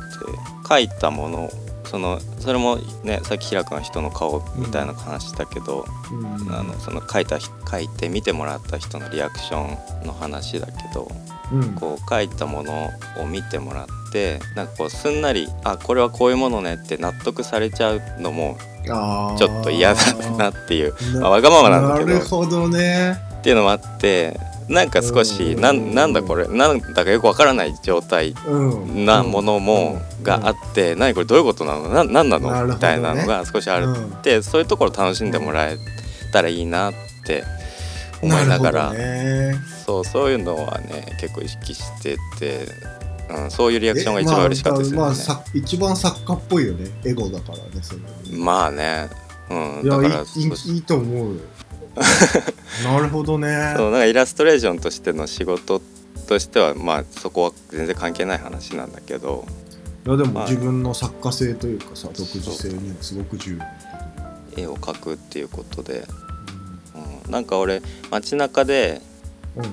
[0.68, 1.50] 書いたもの
[1.85, 6.54] そのそれもねさっき平君が人の顔みたいな話したけど、うん。
[6.54, 11.11] あのその書いた人書いて見てもらった人のリアクションの話だけど
[11.52, 11.74] うん。
[11.74, 22.06] こう書いたものを見てもらってなんかこうすんなり「あこれはこういうものね」って納得されちゃうのもちょっと嫌だなっていう、なまあ、わがままなんだけど。
[22.06, 23.30] なるほどね。
[23.40, 24.38] っていうのもあって
[24.70, 25.61] なんか少しうん。
[25.61, 28.56] なんなんだこれなんだかよくわからない状態う
[28.87, 29.04] ん。
[29.04, 31.88] なものもがあって何これどういうことなの？
[31.88, 32.66] ななんなの？
[32.66, 34.12] みたいなのが少しあるうん。
[34.14, 35.76] ってそういうところ楽しんでもらえ
[36.33, 36.94] たらいいなっ
[37.26, 37.44] て
[38.22, 38.92] 思いながら。
[39.85, 42.61] そうそういうのはね結構意識してて、
[43.28, 44.98] うん、そういうリアクションが一番嬉しかったですよね。
[44.98, 46.88] まあ、まあさ一番作家っぽいよね。
[47.04, 48.00] エゴだからねそれ
[48.38, 49.09] まあね、
[49.50, 51.40] うん、だからいいいいいいと思うよ
[52.85, 53.75] なるほどね。
[53.77, 55.83] そうなんかイラストレーションとしての仕事
[56.27, 59.47] としてはまあそこは全然関係ない話なんだけど。
[60.07, 63.67] いやでもはい自分の作家性というかさ独自性にはすごく重要な
[64.57, 66.07] 絵を描くっていうことで、
[67.27, 69.03] うん、なんか俺街中で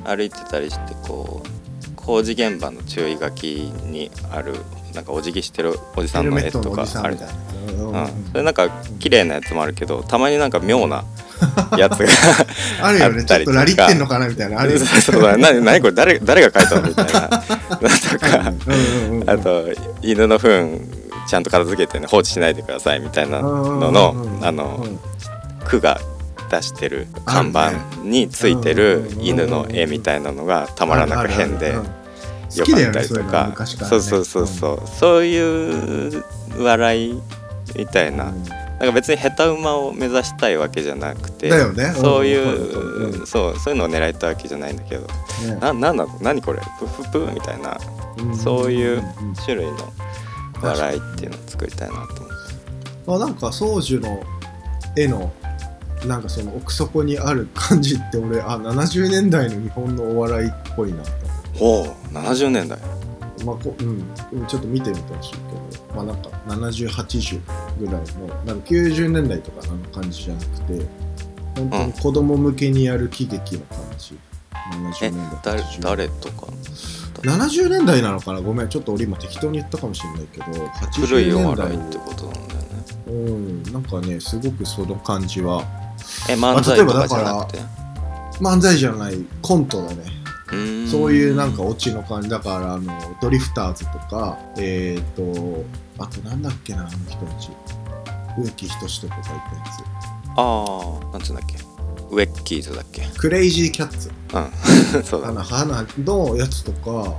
[0.05, 3.45] 歩いてたりしてこう工事現場の注意書き
[3.85, 4.55] にある
[4.93, 7.17] なんかお辞儀してるおじさんの絵とかある。
[7.17, 7.29] じゃん。
[7.79, 7.91] うん。
[7.91, 11.03] うん、それなんか綺麗なやつもあるけどたまになんか妙な
[11.77, 12.07] やつが
[12.81, 13.23] あるよね。
[13.23, 14.61] ちょっとラリってんのかなみたいな。
[14.61, 15.37] あるそうそうそう。
[15.37, 17.11] 何何これ誰誰が描いたのみたいな。
[17.11, 17.27] の
[17.89, 19.65] とかあと
[20.01, 20.81] 犬の糞
[21.27, 24.85] ちゃんと片付けてね放置しないでくださいみたいなののあの
[25.65, 25.99] 区が
[26.49, 27.71] 出してる看板
[28.03, 33.47] についてる犬の絵みたいなのがたまらなく変でよかったりとか。
[33.49, 33.97] 昔からね。
[33.97, 34.87] そうそうそうそう。
[34.99, 36.23] そういう
[36.57, 37.21] 笑い
[37.75, 41.93] みたいなうんなんか別に下手馬を目指したいわけじゃなくてだよね。
[41.95, 43.21] そういうんうん。
[43.23, 45.07] うそうそういうのを狙いたわけじゃないんだけどね。
[45.59, 46.61] ななんなの何これ？
[46.79, 47.77] プフプみたいな
[48.35, 49.03] そういう
[49.45, 49.77] 種類の
[50.61, 52.23] 笑いっていうのを作りたいなと思って。
[53.07, 54.21] まあなんか宗樹の
[54.95, 55.31] 絵の
[56.05, 61.09] なんかその奥底にある感じって俺あ70年代の日本のお笑いっぽいなと
[61.57, 62.77] ほう70年代
[63.45, 64.03] まあこうん、
[64.47, 67.41] ちょっと見てみてほしいけど、まあなんか7080
[67.79, 70.85] ぐらいのなんか90年代とかの感じじゃなくて
[71.55, 74.17] 本当に子供向けにやる喜劇の感じ、
[74.53, 75.39] え70年代。
[75.43, 76.47] 誰80誰とか。
[77.21, 78.41] 70年代なのかな？
[78.41, 80.45] ごめんちょっと俺今適当に言ったかもしれないけど
[81.05, 82.67] 古い80お笑年代いってことなんだよね。
[83.07, 85.63] うんなんかねすごくその感じは
[86.29, 87.59] え漫才とかじゃなくて？
[88.39, 90.03] 漫才じゃないコントだね
[90.89, 92.29] そういうなんかオチの感じ。
[92.29, 95.65] だからあのドリフターズとかえっ、と
[95.97, 97.49] あとなんだっけなあの人たち。
[98.37, 99.39] 植木仁志とか書いたや
[100.37, 101.57] ああなんつうんだっけ。
[102.09, 103.01] ウェッキーズだっけ。
[103.01, 104.11] つクレイジーキャッツ。
[104.33, 105.03] うん。
[105.03, 105.27] そうだ。
[105.27, 107.15] ねあの花のやつとか。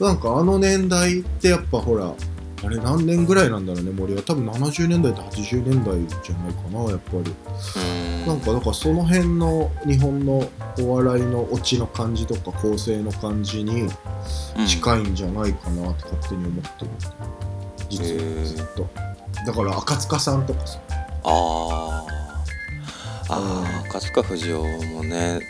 [0.00, 0.06] うん。
[0.06, 2.12] なんかあの年代ってやっぱほら
[2.64, 4.22] あれ何年ぐらいなんだろうね森は。
[4.22, 7.34] 多分70年代と80年代じゃないかなやっぱり。
[8.26, 10.48] なんかだからその辺の日本の
[10.80, 13.82] お笑いのオチの感じとか構成の感じに
[14.56, 14.66] うん。
[14.66, 16.90] 近いんじゃないかなって勝手に思ってる。
[17.90, 18.44] 実へはー。
[18.44, 18.88] ずっと。
[19.46, 20.78] だから赤塚さんとかさ。
[21.24, 22.12] あー。
[23.28, 25.40] あー赤塚不二夫もね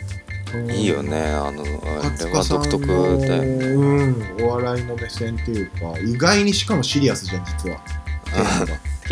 [0.71, 1.63] いいよねあの
[2.01, 3.39] あ赤れは独の特で。
[3.39, 7.79] うん、お笑いの目線っていうか意外にしかもシリアスじゃん実は。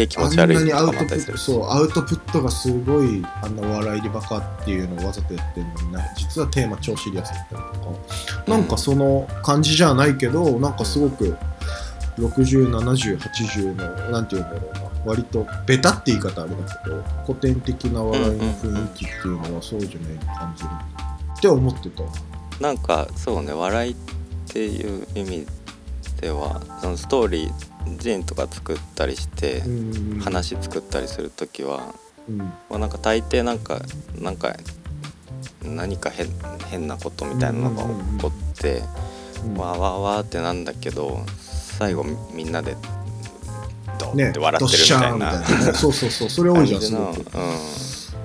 [0.07, 7.91] 気持あんなち悪いとかにアウトプットそうアウトプットがすごいあんなお笑いでバカっていうのをわざとやってるのにな実はテーマ超シリアスだったりと
[8.45, 8.51] か。
[8.51, 11.35] なんかその感じじゃないけどなんかすごく
[12.17, 14.91] 607080のなんていうんだろうな。
[15.05, 20.69] 割とベタって言い方あれだけど古典的な笑いの雰囲気っていうのはそうじゃない感じる
[21.41, 22.03] って思ってた。
[22.59, 23.95] なんかそうね笑いっ
[24.47, 25.47] ていう意味
[26.19, 30.19] ではそのストーリージンとか作ったりしてうん。
[30.19, 31.95] 話作ったりする時は、
[32.29, 32.37] うん。
[32.37, 33.81] まあ、なんか大抵なんか
[34.19, 34.55] なんか
[35.63, 36.27] 何か変
[36.69, 38.83] 変なことみたいなのが起こって、
[39.43, 39.57] うん。
[39.57, 41.25] わーわーわーってなんだけど
[41.79, 42.75] 最後みんなで
[43.97, 47.25] ドンねって笑ってるみたいなねそうそうそうそれ多いじゃんすごく、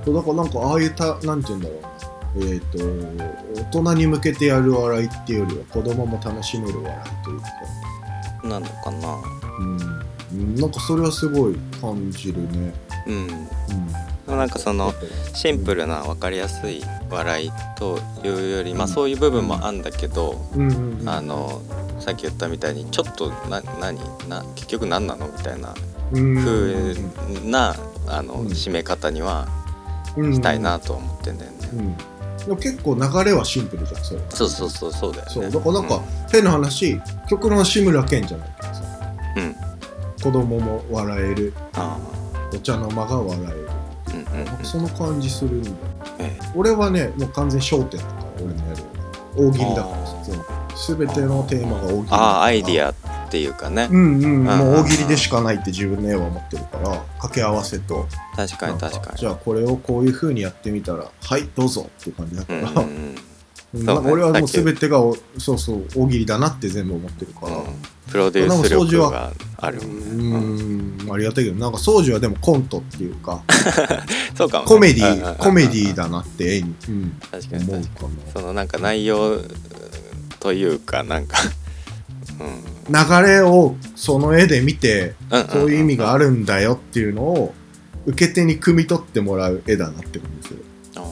[0.05, 1.83] そうだからなんかああいうたなんて言うんだろう。
[1.83, 1.89] な
[2.39, 2.79] えっ、と
[3.79, 7.47] 大人に向けてやる笑いっていうよりは子供も楽しめる笑いというか。
[8.45, 9.19] なのかな。
[9.59, 9.81] うん。
[9.81, 12.75] うんなんかそれはすごい感じるね。
[13.07, 13.29] うん。
[14.29, 14.39] うん。
[14.39, 14.93] なんかその
[15.35, 20.69] シンプルな分かりやすい笑いというより、まあ、そういう部分もあんだけど、うん。
[20.69, 21.01] うん。
[21.01, 21.63] うんあの
[22.01, 25.75] さっき言ったみたいにちょっとな何な結局何なのみたいな
[26.13, 26.37] うん。
[26.37, 26.95] 風
[27.49, 27.75] な
[28.09, 28.47] あのうん。
[28.49, 29.47] 締め方には
[30.17, 30.35] うん。
[30.35, 31.97] したいなとは思ってんだよね。
[32.41, 35.31] うんでも結構流れはシンプルじゃんそれそうそうそうそうだよね。
[35.33, 38.83] そうだからなんか変な話極論志村けんじゃないけどさ
[39.37, 39.55] うん、うん、
[40.23, 41.53] 子供も笑える。
[41.75, 41.99] あ
[42.53, 43.69] お茶の間が笑える。
[43.71, 44.65] あうんうんうん。
[44.65, 45.77] その感じするんだよ
[46.19, 48.83] え俺はねもう完全焦点だから俺のやる。
[49.37, 52.23] 大喜利だからあー全部全てのテーマが大喜利だから。
[52.23, 52.95] ああアイディア
[53.27, 54.25] っていうかね、うんうん。
[54.25, 58.07] うんもう大喜利でしかないって自分の絵は思ってるから掛け合わせと。
[58.35, 59.19] 確かに確かに。
[59.19, 63.17] じゃあこれをこういう風にやってみたらはいどうぞっていう感じだから、うんうん
[63.75, 67.65] 俺はもう全てがおそうそう大喜利だなって全部思ってるから、うん。
[68.11, 71.05] プロデュース力があるうもんね。
[71.05, 73.43] ーんありがたいけどなんか掃除はでもコントっていうか
[74.35, 77.85] そうかもね、コメディコメディだなって絵に、うん、確かに確かに。
[77.87, 77.91] か
[78.35, 79.41] そのなんか内容
[80.41, 81.37] というかなんか、
[82.39, 82.51] うん、な
[82.89, 87.55] 流れをその絵で見てうんうんそういう意味があるんだよっていうのを
[88.07, 90.65] 受け手に汲み取ってもらう絵だなって感じする
[90.97, 91.03] あ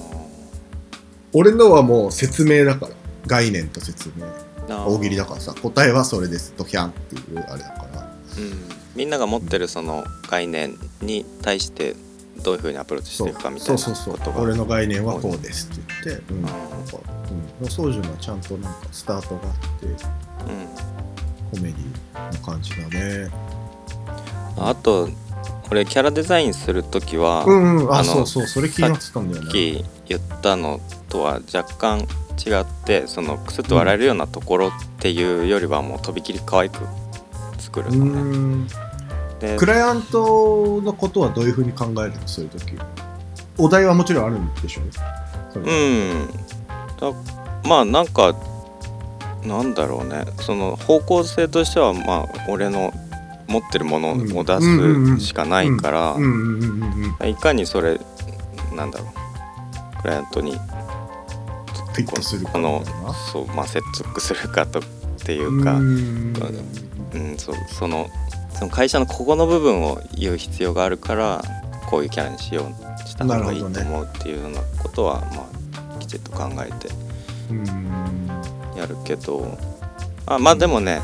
[1.33, 2.95] 俺のはもう説明だから。
[3.27, 4.27] 概念と説明。
[4.69, 4.85] ー。
[4.85, 5.55] 大喜利だからさ。
[5.55, 8.15] 答えはそれですドキャンっていうあれだから。
[8.37, 11.95] うん、みんなが持ってるその概念に対して
[12.43, 14.45] どういうふうにアプローチしていくかみたいなそうそうことがそう。
[14.45, 19.87] 俺の概念はこうですって言って、うん、なんか、うん、のはちゃんとなんかスタートがあって。
[19.87, 21.04] うん
[21.55, 23.31] コメディな感じだね。
[24.59, 25.09] あと
[25.71, 27.93] 俺キャラデザインする時は、うんうん。
[27.93, 28.47] ああのそうそう。
[28.47, 32.01] それ気になってたんだよさっねき言ったのとは若干
[32.47, 36.81] 違ってそのクスッと笑えるようなところっていうよりはもうとびきり可愛く
[37.59, 38.37] 作るうのね。
[38.37, 38.67] ん。
[39.41, 42.77] でクライアントのことはどういうふうに考えるのそういう時？
[43.59, 44.83] お題はもちろんあるんでしょ？
[45.53, 45.73] それは。
[45.73, 47.15] うん。
[47.15, 48.35] だまあなんか
[49.45, 50.25] なんだろうね。
[50.41, 52.93] その方向性としてはまあ俺の
[53.47, 56.17] 持ってるものを出すしかないから、
[57.29, 58.01] いかにそれ
[58.75, 62.85] なんだろうクライアントにフィットするかこの
[63.33, 64.83] そう、まあ、説得するかとっ
[65.25, 66.35] ていうか、うん。
[67.15, 68.09] うん、そうその
[68.53, 71.43] その会社のここの部分を言う必要があるから
[71.87, 75.49] こういうキャラにしようした方がいいと思うっていうようなことは、ま
[75.97, 76.89] あきちっと考えて。
[77.51, 78.24] うん
[78.77, 79.57] やるけど
[80.27, 81.01] あまあでもね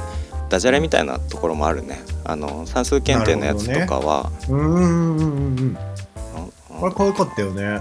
[0.50, 2.00] ダジャレみたいなところもあるね。
[2.24, 5.58] あの算数検定のやつとかは、うんうんうんうんうん。
[5.58, 5.78] うん。
[6.82, 7.62] あれ可愛かったよね。
[7.62, 7.80] うん。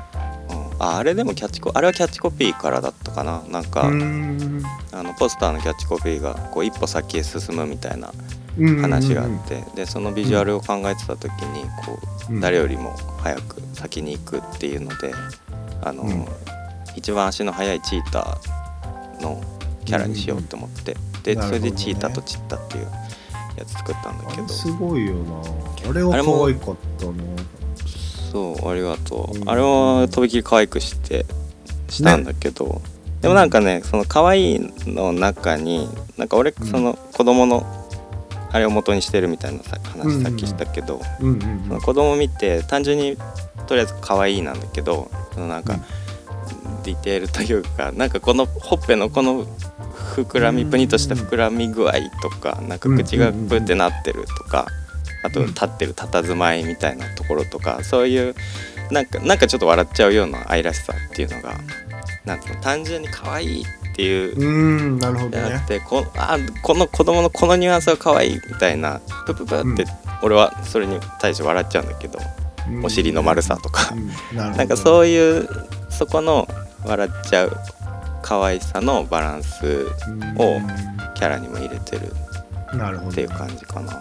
[0.77, 3.41] ああれでもキャッチコあれはキャッチコピーからだったかな。
[3.49, 4.61] なんか、うん。
[4.91, 8.13] あのポスターのキャッチコピーがこう一歩先へ進むみたいな
[8.57, 8.81] うん。
[8.81, 11.97] 話があって、でそのビジュアルを考えてた時にこ
[12.29, 12.39] う、うん。
[12.39, 15.11] 誰よりも早く先に行くっていうので
[15.81, 16.25] あの、うん。
[16.95, 19.41] 一番足の速いチーターの
[19.89, 21.51] キャラにしようと思って、でね。
[21.51, 22.87] れでチーターとチッタっていう
[23.57, 24.43] やつ作ったんだけど。
[24.43, 25.89] あれすごいよな。
[25.89, 27.13] あれは可愛かったな
[28.31, 29.49] そうありがとう、うん。
[29.49, 31.25] あれはとびきり可愛くして
[31.89, 32.83] したんだけど、
[33.21, 36.67] でもなんかねその可愛いの中になんか俺うん。
[36.67, 37.65] その子供の
[38.51, 41.63] あれを元にしてるみたいなさ話さっきしたけど、うんうん。
[41.67, 43.17] その子供見て単純に
[43.65, 45.81] とりあえず可愛いなんだけどそのなんか、うん
[46.79, 49.45] ディテールというかなんかこのほっぺのこの
[50.15, 54.67] 膨らみプニッとした膨らみ具合とかなんか口がプってなってるとか
[55.23, 58.35] あとうん立ってる佇まいみたいなところとかそういう
[58.91, 61.53] なんかなんかちょっと笑っちゃうような愛らしさっていうのが
[62.25, 63.65] なんつうの単純に可愛いっ
[63.95, 69.85] ていううんなるほどじゃなねくてこあこの子供のこのニュアンスが可愛いみたいなプププって
[70.23, 72.19] 俺はそれに対して笑っちゃうんだけど
[72.69, 72.85] うん。
[72.85, 73.93] お尻の丸さとか。
[73.93, 74.37] うん。
[74.37, 75.47] ななんかそういう
[75.89, 76.47] そこの
[76.85, 77.57] 笑っちゃう
[78.21, 80.59] 可愛さのバランスを
[81.15, 82.11] キャラにも入れてる
[83.09, 83.93] っていう感じかな。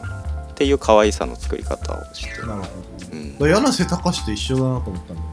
[0.53, 2.49] っていう可愛さの作り方をしてる。
[2.49, 2.69] なるほ
[3.13, 3.39] うん。
[3.39, 5.29] ど柳瀬隆と一緒だなと思ったんだよ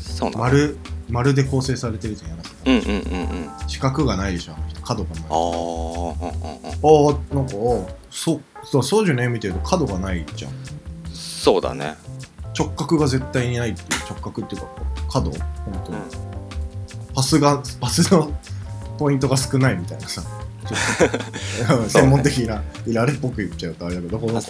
[0.00, 0.42] そうなの。
[0.42, 3.48] 丸丸で構成されてるじゃん柳瀬うんうんうんうん。
[3.50, 4.80] あ四角がないでしょあの人。
[4.82, 5.24] 角がない。
[5.28, 6.36] あーうんうん
[7.10, 7.12] うん。
[7.12, 7.54] ああなんか
[7.90, 9.28] あそうそうそうじゃね？
[9.28, 10.52] 見てると角がないじゃん。
[11.12, 11.94] そうだね
[12.58, 14.68] 直角が絶対にないっていう直角っていうか
[15.08, 15.40] 角本
[15.84, 15.98] 当に、
[17.14, 18.32] パスがパスの
[18.98, 20.22] ポイントが少ないみたいなさ。
[21.88, 24.42] 専門的なイラレっぽく言っちゃうとあれだけどこの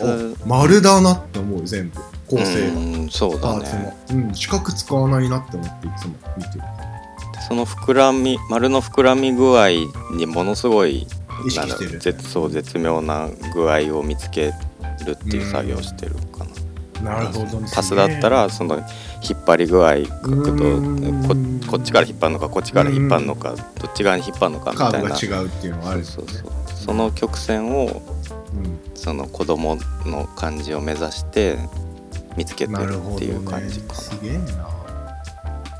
[0.47, 2.01] 丸だなって思う全部。
[2.27, 2.75] 構成が。
[2.75, 6.65] うんそうだね、うん、四角使わないなって思っていつも見てる。
[7.47, 9.69] その膨らみ丸の膨らみ具合
[10.17, 11.07] にものすごい
[12.01, 14.53] 絶そう絶妙な具合を見つけ
[15.07, 16.46] るっていう作業をしてるかな、
[17.03, 17.69] なるほどね。
[17.75, 18.77] パスだったらその
[19.23, 21.63] 引っ張り具合角度うん。
[21.65, 25.11] ここっちから引っ張るのかこっちから引っ張るのかどっち側に引っ張るのかみカたいな。
[25.11, 26.51] 違うっていうのがあるそうそうそう。
[26.75, 28.03] その曲線を
[28.95, 31.59] その子供の感じを目指して
[32.37, 34.69] 見つけうん、てるっていうね感じかすげえな。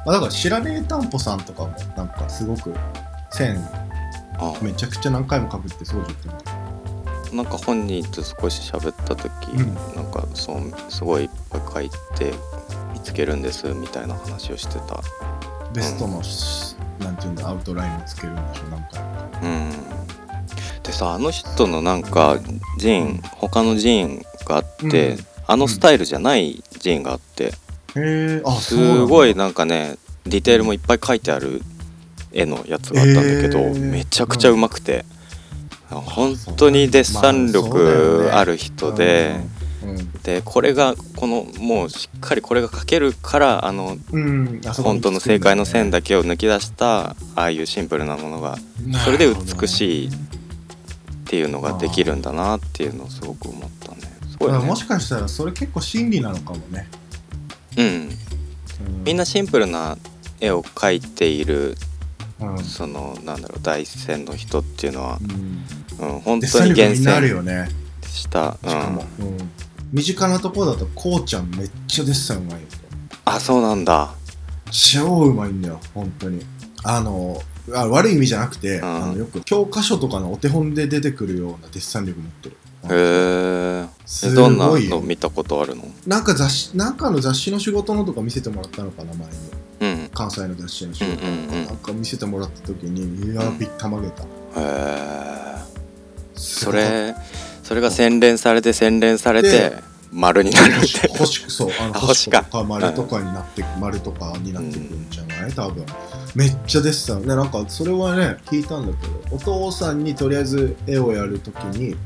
[0.09, 2.73] あだから白根たんぽさんとかもなんかすごく
[3.31, 3.59] 線
[4.63, 6.51] めちゃくちゃ何回もかぶってそうじゃって
[7.33, 9.75] なんか本人と少し喋った時、うん。
[9.95, 10.61] なんかそう
[10.91, 12.33] すごいいっぱい書いて
[12.93, 15.01] 見つけるんですみたいな話をしてた。
[15.73, 19.11] ベストのし、なんていうんだアウトラインをつけるんでしょ何回も
[19.43, 19.71] うん。
[20.83, 22.39] でさあの人のなんか
[22.79, 25.19] ジーン他のジーンがあって、うん。
[25.49, 27.53] あのスタイルじゃないジーンがあって、へ
[27.97, 31.63] えあすごいななんかねディテールもいっぱい描いてある
[32.33, 35.05] 絵のやつがあったんだけど、めちゃくちゃうまくて、
[35.89, 39.37] 本当にデッサン力ある人で、
[40.23, 48.57] でこれがこのもうしっかりこれが描けるからあのうん、本当の正解の線だけを抜き出したああいうシンプルなものが
[49.05, 50.11] それで美しいっ
[51.29, 53.99] ていうのができるんだなっていうのをすごく思ったね。
[54.31, 54.59] すごいね。
[54.59, 56.89] もしかしたらそれ結構真理なのかもね、
[57.77, 57.87] うん。
[57.87, 58.09] うん。
[59.05, 59.99] みんなシンプルな
[60.41, 61.77] 絵を描いている
[62.41, 62.59] うん。
[62.59, 66.09] そのなんだろう第一線の人っていうのはう、ん。
[66.09, 67.69] うん、本当に厳選よね。
[68.07, 69.51] した、うしかも、ん、うん。
[69.93, 72.67] 身近なところだとこうちゃんめっちゃデッサンうまいよ。
[73.25, 74.15] あそうなんだ。
[74.71, 76.45] 超うまいんだよ本当に。
[76.83, 77.41] あの
[77.73, 78.85] あ悪い意味じゃなくて、ん。
[78.85, 82.57] あのよく教科書とかのお手本で出てくるようなデッサン力持ってる。
[82.89, 85.85] へえすどんなの見たことあるの？
[86.07, 89.25] なんか雑誌なんかの雑誌の仕事のとか見せてもらったのかな前に。
[89.25, 89.56] うん
[90.13, 91.67] 関西の雑誌の仕事のうんうんうん。
[91.67, 93.59] なんか見せてもらった時にいやうん。
[93.59, 95.57] びったまげた、へえ
[96.35, 97.15] それ
[97.63, 102.45] それが洗練されて洗練されてで丸になるみ星たいな星そうあのあ星と星か。
[102.45, 105.53] か丸とかになって、丸とかになってくるんじゃない？
[105.53, 105.85] 多分。
[106.35, 107.23] めっちゃデッサン。
[107.23, 111.97] ねなんかそれはね聞いたんだけどお父さんにとりあえず絵をやるときに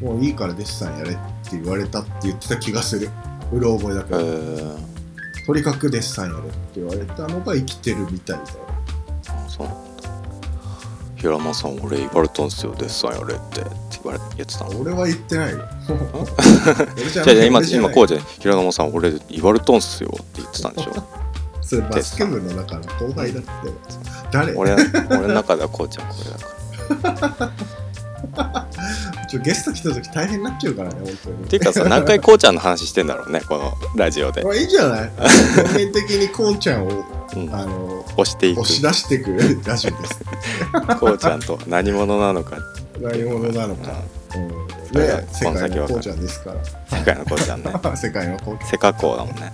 [0.00, 0.06] うん。
[0.06, 1.20] もういいからデッサンやれって
[1.52, 3.10] 言われたって言ってた気がする。
[3.52, 4.93] うろ覚えだけへど、え
[5.46, 8.58] とにかくデッサンやれって言われたのが生きてるみたいだよ。
[9.28, 9.66] あそう。
[9.66, 9.94] なんだ
[11.16, 13.70] 平間さん俺言われたんすよデッサンやれってって
[14.02, 15.58] 言われ言ってたの俺は言ってないよ
[17.12, 20.92] じゃあ今今こうじゃ平間さん俺言われたんすよって言ってたんでしょ
[21.62, 23.48] それバスケ部の中の後輩だって
[24.30, 27.52] 誰俺俺の中ではこうちゃんこれだから
[29.34, 31.44] ちょゲスト来た時大変になっちゃうからね本当に。
[31.44, 35.10] っていうかさ何回こうちゃんの話してんだろうねこのラジオで、 まあいいんじゃない？
[35.58, 37.04] 表面的にこうちゃんを
[37.34, 38.60] うん、あの押していく。
[38.60, 40.20] 押し出してくるラジオです。
[41.00, 42.58] こうちゃんと何者なのか
[43.00, 44.02] 何者なのか、
[44.36, 46.98] うん、ね世界のこうちゃんですから。
[46.98, 47.72] 世界のこうちゃんね。
[47.96, 49.52] 世界のこうセカコウだもんね。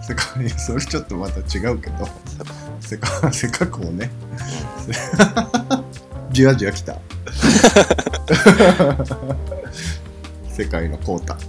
[0.00, 2.08] 世界それちょっとまた違うけど。
[2.80, 4.10] 世界世界こうね
[6.38, 6.94] じわじわきた。
[10.48, 11.42] 世界のこうたはい。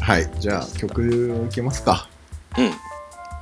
[0.00, 0.30] はい。
[0.40, 2.08] じゃあ曲いきますか。
[2.56, 2.72] うん。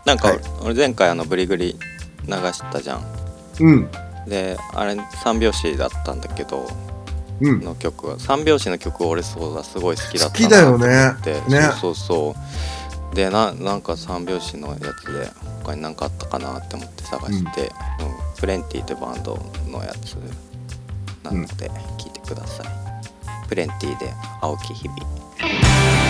[0.04, 0.40] なんか、はい。
[0.62, 1.78] 俺前回あのブリグリ
[2.26, 3.04] 流したじゃん。
[3.60, 3.88] うん。
[4.26, 6.66] であれ三拍子だったんだけど
[7.40, 7.60] うん。
[7.60, 8.18] の曲は。
[8.18, 11.14] 三拍子の曲俺そうだすごい好きだったな好きだよね。
[11.56, 12.34] ねそうそうそ
[13.12, 13.14] う。
[13.14, 14.80] でななんか三拍子のやつ
[15.12, 15.30] で
[15.62, 17.70] 他に何かあったかなって思って探して、うん。
[18.40, 20.16] プレンティってバンドのやつ
[21.24, 22.66] なので聞いてください、
[23.48, 24.12] プレンティで
[24.42, 26.03] 青き日々。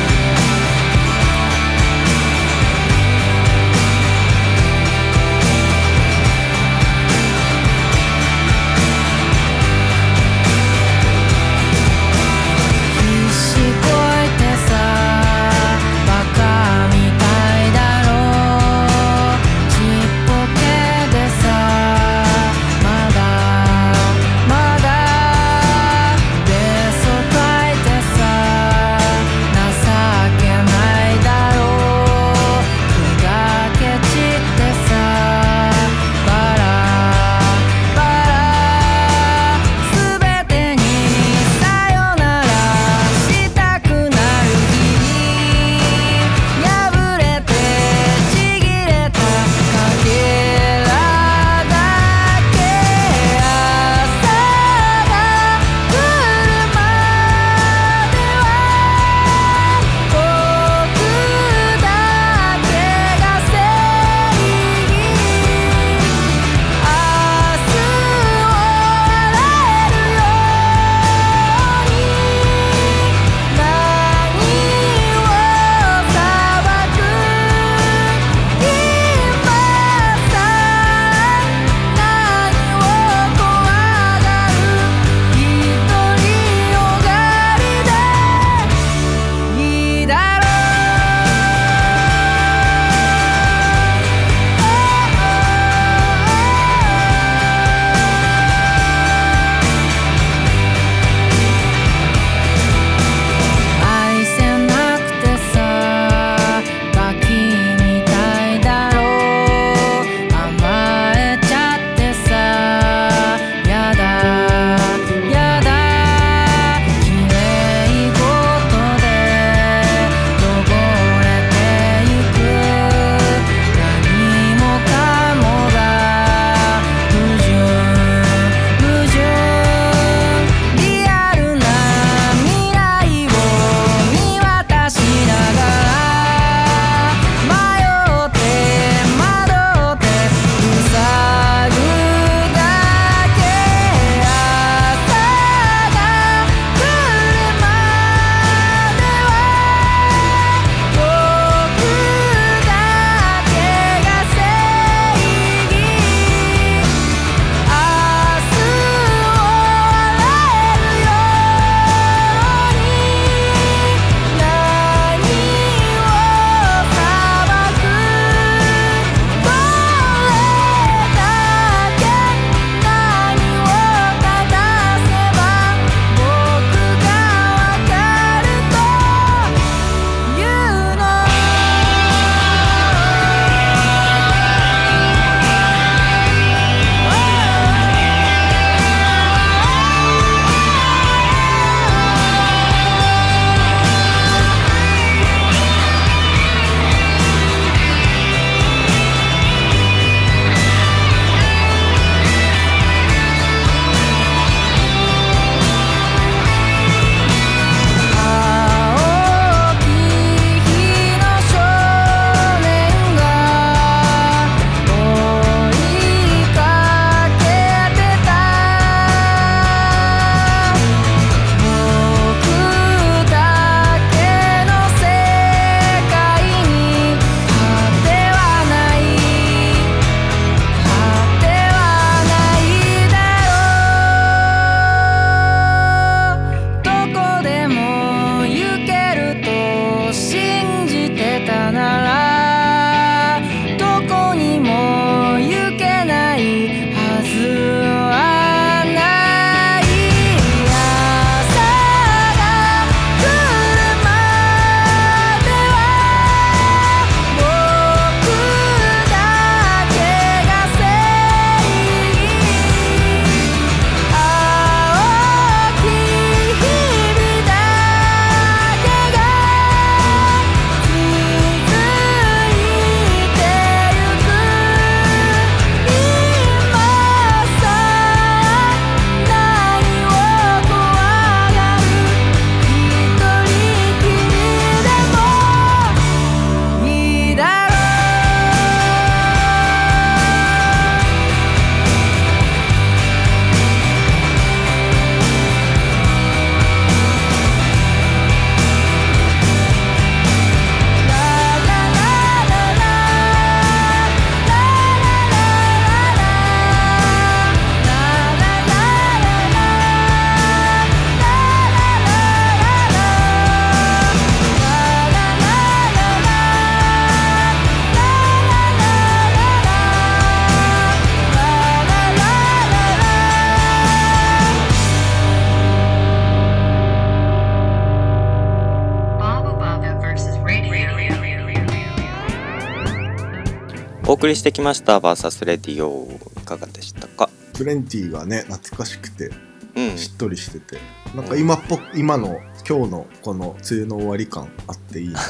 [334.25, 336.09] 送りしてきました「VS レディオ」
[336.41, 337.29] いかがでしたか？
[337.53, 339.31] プレンティがね懐かしくて
[339.77, 339.99] うん。
[339.99, 340.79] しっとりしてて
[341.14, 345.09] なんか今っぽ今の今日のこの梅雨の終わり感あっていい。
[345.11, 345.20] な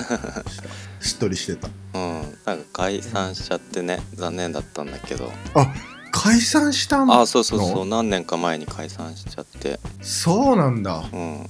[1.02, 1.68] しっとりしてた。
[1.94, 2.22] うん。
[2.46, 5.32] なんか解散しちゃってね残念だったんだけど。
[5.54, 5.74] あ
[6.12, 7.20] 解散したの？
[7.20, 9.80] あそうそうそう何年か前に解散しちゃって。
[10.02, 11.04] そうなんだ。
[11.12, 11.48] うん。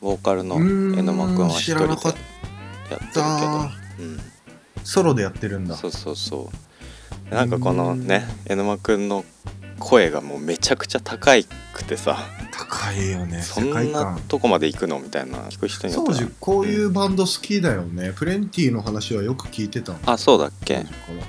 [0.00, 2.14] ボーカルの榎間くんは一人でやってる
[2.88, 3.20] けど。
[3.20, 3.70] だ
[4.00, 4.20] うん。
[4.82, 5.76] ソロでやってるんだ。
[5.76, 6.71] そうそうそう
[7.30, 9.24] なんかこのね榎間くんの
[9.78, 11.32] 声がもうめちゃくちゃ高
[11.74, 12.18] くてさ。
[12.52, 14.20] 高いよねそんな観。
[14.28, 19.98] とこまで行くのみたいな聞く人によっては当時こういうバンド好きだよね、プレンティの話はよく聞いてたの。
[20.06, 20.84] あそうだっけ？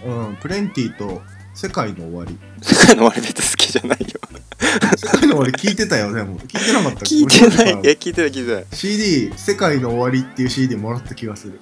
[0.05, 0.35] うん。
[0.41, 1.21] プレンティと
[1.53, 2.37] 世界の終わり。
[2.61, 4.07] 世界の終わりで好きじゃないよ。
[4.97, 7.73] 世界の終わり聞いてたよでも聞いてなかった聞いてない。
[7.73, 8.65] い俺や聞いてない聞いてない。
[8.71, 11.59] CD「世界の終わり」っていう CD もらった気がする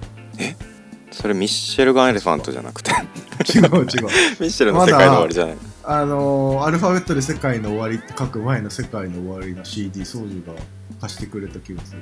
[1.12, 2.91] それミッシェルガン・エレファントじゃなくて。
[2.91, 3.82] 違う違う。
[3.82, 5.57] ミッシェルの世界の終わりじゃない。
[5.84, 10.59] あのーアルファベットで「世界の終わり」って書く前の「世界の終わり」の CD 掃除が
[11.01, 12.01] 貸してくれた気がする。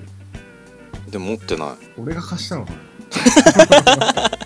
[1.10, 1.70] でも持ってない。
[1.98, 4.30] 俺が貸したのかな？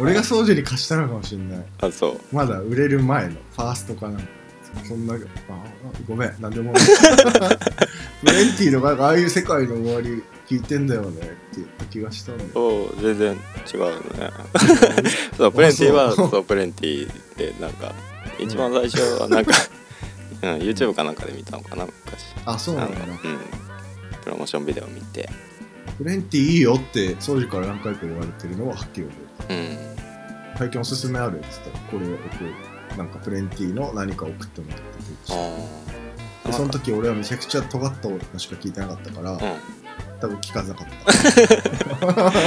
[0.00, 1.64] 俺が掃除に貸したのかもしれない。
[1.82, 2.20] あそう。
[2.34, 4.18] まだ売れる前のファーストかな。
[4.88, 5.18] そんなあ
[6.08, 6.34] ごめん。
[6.40, 6.72] なんでも
[8.24, 12.50] プレンティとかああいう世界の終わり聞いてんだよねって言った気がしたんだよ。
[12.52, 13.36] そう全然
[13.72, 14.30] 違うよね。
[15.36, 16.30] そうプレンティはそう。
[16.30, 17.92] そうプレンティでなんか
[18.38, 19.54] 一番最初はなんか、
[20.42, 22.24] うん、YouTube かなんかで見たのかな昔。
[22.44, 23.18] あそうなんだあのうん。
[24.22, 25.28] プロモーションビデオ見て
[25.98, 29.60] プレンティいいよって掃除から何回か言われてるのははっきり覚えてる。
[29.60, 29.94] うん
[30.56, 31.40] 最近おすすめある？
[31.40, 32.52] っつったらこれを送る。
[32.96, 34.84] なんかプレンティの何か送ってもらって
[36.44, 39.36] あでその時俺はめちゃくちゃ尖った音しか聞いてなかったから、う
[40.24, 40.86] 多分聞かなかっ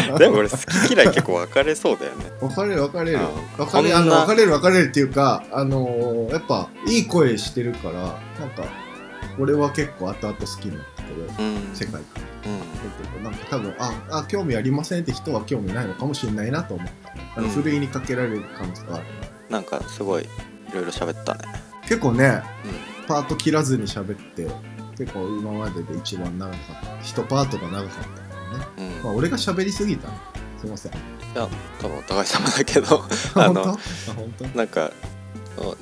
[0.08, 0.16] た。
[0.16, 2.26] ん でも俺好き嫌い結構分かれそうだよね。
[2.40, 3.20] 分かれる分かれる。
[3.20, 3.66] うん。
[3.66, 8.64] 分かれこんなあの分かれる分かれるっていうかあのーやっぱいい声してるからなんか
[9.40, 11.76] 俺は結構後々好きになったけどうん。
[11.76, 12.02] 世界観。
[13.18, 13.24] うん。
[13.24, 17.54] なんか多分ああ興味ありませんって人は興味ないのかもしれないなと思ったあのうん。
[17.54, 19.06] ふるいにかけられる可能性がある。
[19.50, 20.28] なんかすごいい
[20.74, 21.42] ろいろ喋ったね。
[21.84, 22.42] 結構ね
[23.06, 24.48] うパート切らずに喋って
[24.98, 27.02] 結構今までで一番長かった。
[27.02, 28.10] 一パートが長かったか
[28.78, 28.90] らね。
[28.90, 29.04] ん、うん。
[29.04, 30.08] まあ俺が喋りすぎた。
[30.08, 30.14] ね
[30.60, 30.92] すいません。
[30.94, 30.96] い
[31.36, 31.48] や
[31.80, 33.04] 多分お互い様だけど
[33.36, 33.62] あ本当？
[33.62, 33.80] あの本
[34.40, 34.46] 当？
[34.58, 34.92] なんか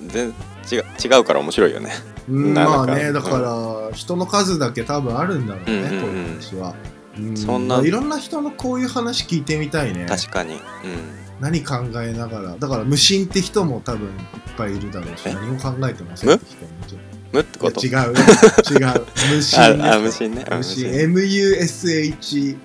[0.07, 1.91] 全違う違うから面白いよね。
[2.27, 3.37] うんまあねだか
[3.89, 6.01] ら人の数だけ多分あるんだろうね、うんうんうん。
[6.01, 6.75] こういう話は、
[7.17, 10.05] うんそんなまあいろんな人のこういう話聞いてみたいね。
[10.09, 10.55] 確かに。
[10.55, 10.59] うん。
[11.39, 12.55] 何考えながら。
[12.57, 14.11] だから無心って人も多分いっ
[14.57, 15.33] ぱいいるだろうしえ？
[15.33, 16.71] 何も考えてませんって人も
[17.39, 17.85] いる無ってこと？
[17.85, 18.13] 違う。
[18.71, 19.05] 違う。
[19.35, 20.45] 無心ああ無心ね。
[20.49, 20.85] あ無心。
[21.11, 22.57] 無 MUSHIN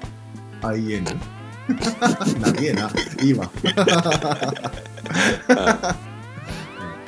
[2.40, 2.90] 長えな。
[3.22, 3.50] 今。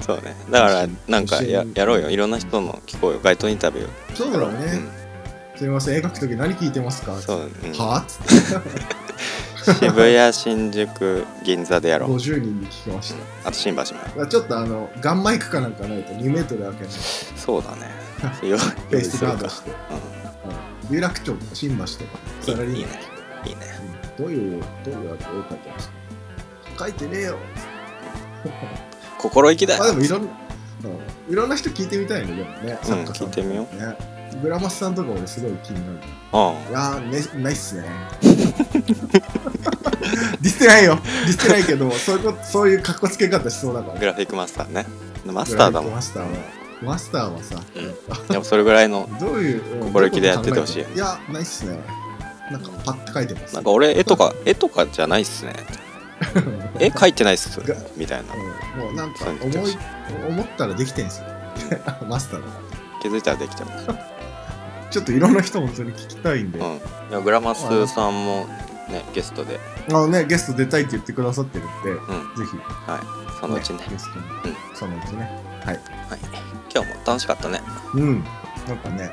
[0.01, 0.35] そうね。
[0.51, 2.11] だからなんかややろうよ。
[2.11, 3.21] いろんな人の聞こうよ。
[3.23, 3.89] 街頭インタビュー。
[4.17, 4.81] そうだろうね、
[5.57, 5.95] すみません。
[5.97, 7.17] 絵描く時何聞いてますか？
[7.21, 8.07] そう、うん、はあ
[9.63, 12.17] 渋谷新宿銀座でやろう。
[12.17, 16.93] 50人に聞きましあと新橋もちょっとあのガンマイクかなんかないと2メートル開けない
[17.37, 17.91] そうだね。
[18.49, 19.75] よフェイスガードして、う
[20.89, 22.19] うん、有楽町とか新橋とか。
[22.41, 22.89] サラリーマンいいね。
[23.45, 23.61] んいいね。
[24.19, 24.25] うん。
[24.25, 25.95] どういうどういう絵描いてますか
[26.79, 27.39] 書いてねえよ。
[29.19, 29.83] 心意気だよ。
[29.85, 30.29] あでもいろんな、
[31.29, 32.79] うん、いろんな人聞いてみたいねでもね。
[32.89, 33.97] うん聞いてみよね
[34.43, 35.93] グラマスさんとか俺すごい気になる。
[35.95, 36.37] うんい
[36.73, 37.85] やー、ね、ないっすね。
[38.23, 40.99] ディスってないよ。
[41.27, 43.99] ディスってないけど、そういうこと、そういう格好つけ方しそうだから。
[44.01, 44.87] グラフィックマスターね
[45.27, 46.29] マスターだもんマスターは。
[46.83, 47.95] マスターはさ、うん
[48.29, 51.79] でもそれぐらいのどういう、うん心意気でやっててほしいいや、ないっすね。
[52.51, 53.55] なんかパッて書いてます。
[53.55, 55.53] なんか俺絵とか絵とかじゃないっすね
[56.81, 59.79] 絵描いてないっすがみたいなうんもうなんか思いい
[60.29, 61.25] 思ったらできてんすよ。
[62.09, 62.47] マスターだ。
[63.01, 63.69] 気づいたらできちゃう
[64.93, 66.59] ちょっといろんな人本当に聞きたいんで。
[66.59, 68.47] うんいやグラマスさんも
[68.89, 71.99] ねゲストであのね、ゲスト出たいって言ってくださってるんで、うん
[72.37, 75.31] ぜひ、はいそのうちねゲストに、うんそのうちね。
[75.65, 75.75] はい。
[75.75, 75.79] はい
[76.75, 77.61] 今日も楽しかったね
[77.95, 78.25] うん。
[78.67, 79.13] なんかね、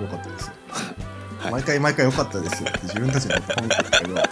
[0.00, 0.52] よかったですよ。
[1.40, 4.22] はい毎回毎回良かったですよって自分たちのこと褒めてるけど、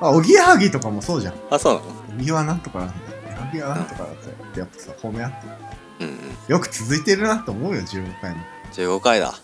[0.00, 1.34] あ、おぎやはぎとかもそうじゃん。
[1.50, 1.86] あそうなの？
[2.18, 2.94] おぎはなんとかなんだ。
[3.50, 5.36] おぎはなんとかだって、やっぱさ、褒め合って。
[6.00, 6.18] うんうん
[6.48, 8.38] よく続いてるなと思うよ、15回も。
[8.72, 9.34] 15回だ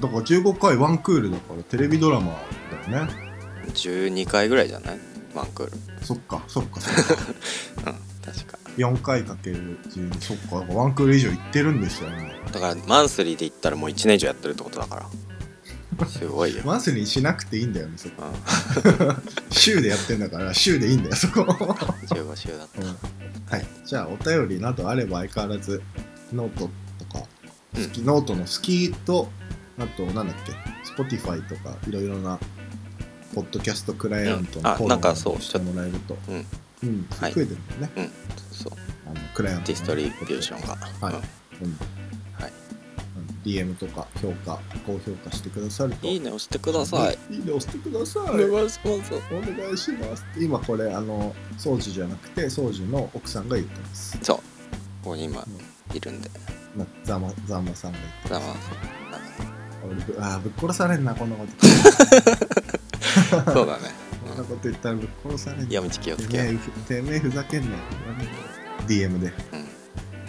[0.00, 2.32] だから15回ワンクールだからテレビドラマ
[2.88, 3.12] だよね。
[3.74, 4.98] 12回ぐらいじゃない？
[5.34, 6.04] ワンクール。
[6.04, 7.14] そっか、そっか、そっか。
[7.90, 8.58] うん確か。
[8.76, 10.36] 4回かける12、そっ
[10.66, 12.32] か、ワンクール以上行ってるんですよね。
[12.52, 16.06] だからマンスリーで言ったらもう1年以上やってるってことだから。
[16.06, 18.22] すごいよ、マンスリーしなくていいんだよねそこ。
[18.24, 19.22] うん、
[19.52, 21.42] 週でやってんだから週でいいんだよそこ。
[21.42, 22.86] 15週だっうん。
[22.86, 25.82] はい、じゃあお便りなどあれば相変わらず
[26.32, 27.26] ノートとか
[27.74, 29.28] 好き、ノートの好きと
[29.80, 30.52] あとなんだっけ
[31.02, 32.38] ？Spotify とかいろいろな
[33.34, 36.46] ポッドキャストクライアントのフォロなんかそうーしてもらえると、うん。
[36.82, 37.06] うん。
[37.18, 37.32] はい。
[37.32, 38.10] 増えてるもんね、たうん。
[38.50, 38.72] そう。
[39.06, 40.76] あのクライアントのディストリビューションが、
[41.06, 41.14] はい。
[41.14, 41.66] うん。
[41.66, 41.76] うん。
[42.34, 42.52] はい。
[43.16, 43.42] うん。
[43.44, 46.06] DM とか評価高評価してくださると。
[46.06, 47.36] いいね押してください、い。
[47.36, 48.44] いね押してください。
[48.44, 49.14] お願いします。
[49.32, 50.24] お願いします。
[50.38, 54.18] 今これあの掃除じゃなくて掃除の奥さんが言ってます。
[54.20, 54.36] そう。
[55.02, 55.42] ここに今
[55.94, 56.28] いるんで。
[56.76, 59.29] まザマザンマさんが言ってざま俺ぶ
[60.18, 61.66] あーぶっ殺されんなこんなこと。
[63.52, 63.90] そうだね、
[64.26, 65.66] こんなこと言ったらぶっ殺されんな。
[65.70, 66.58] 夜道気をつけよう。
[66.88, 67.76] てめえふざけんなよ。
[68.86, 69.32] DM で。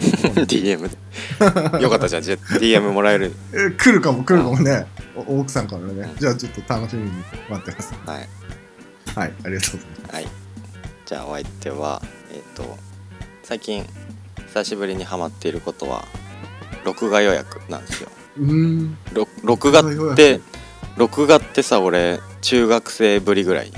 [0.00, 1.82] DM で。
[1.82, 3.32] よかったじゃあ DM もらえる。
[3.52, 4.86] え来るかも来るかもね。
[5.14, 6.12] お奥さんからね。
[6.18, 7.10] じゃあちょっと楽しみに
[7.48, 7.94] 待ってます。
[8.06, 8.28] はい。
[9.14, 10.14] はいありがとうございます。
[10.14, 10.28] はい。
[11.04, 12.78] じゃあお相手はえっ、と
[13.42, 13.84] 最近
[14.46, 16.04] 久しぶりにハマっていることは
[16.84, 18.10] 録画予約なんですよ
[19.42, 20.42] 録画って約
[20.96, 23.72] 録画ってさ俺中学生ぶりぐらい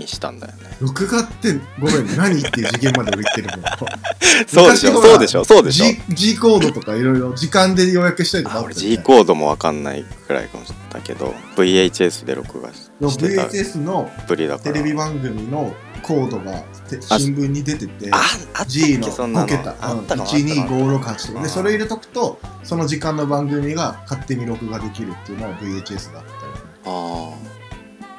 [0.00, 0.76] にしたんだよね。
[0.80, 3.70] 録画ってごめん何っていう次元まで俺言ってるもん
[4.48, 5.84] そうでしょそうでしょそうでしょ。
[6.14, 13.42] G, G コードとかいろいろ時間で予約したりとかあ俺 G コードもわかんないくらいかもしれないけど VHS で録画してた。
[13.44, 14.10] VHS の
[14.62, 16.64] テレビ番組のコードが
[17.18, 18.10] 新聞に出てて
[18.66, 19.46] G のけそんなの。
[19.46, 26.60] 5桁あったかな12568とかうんでそれ入れとくとその時間の番組が勝手に録画できるっていうのは VHS だったよね。
[26.86, 27.59] ああ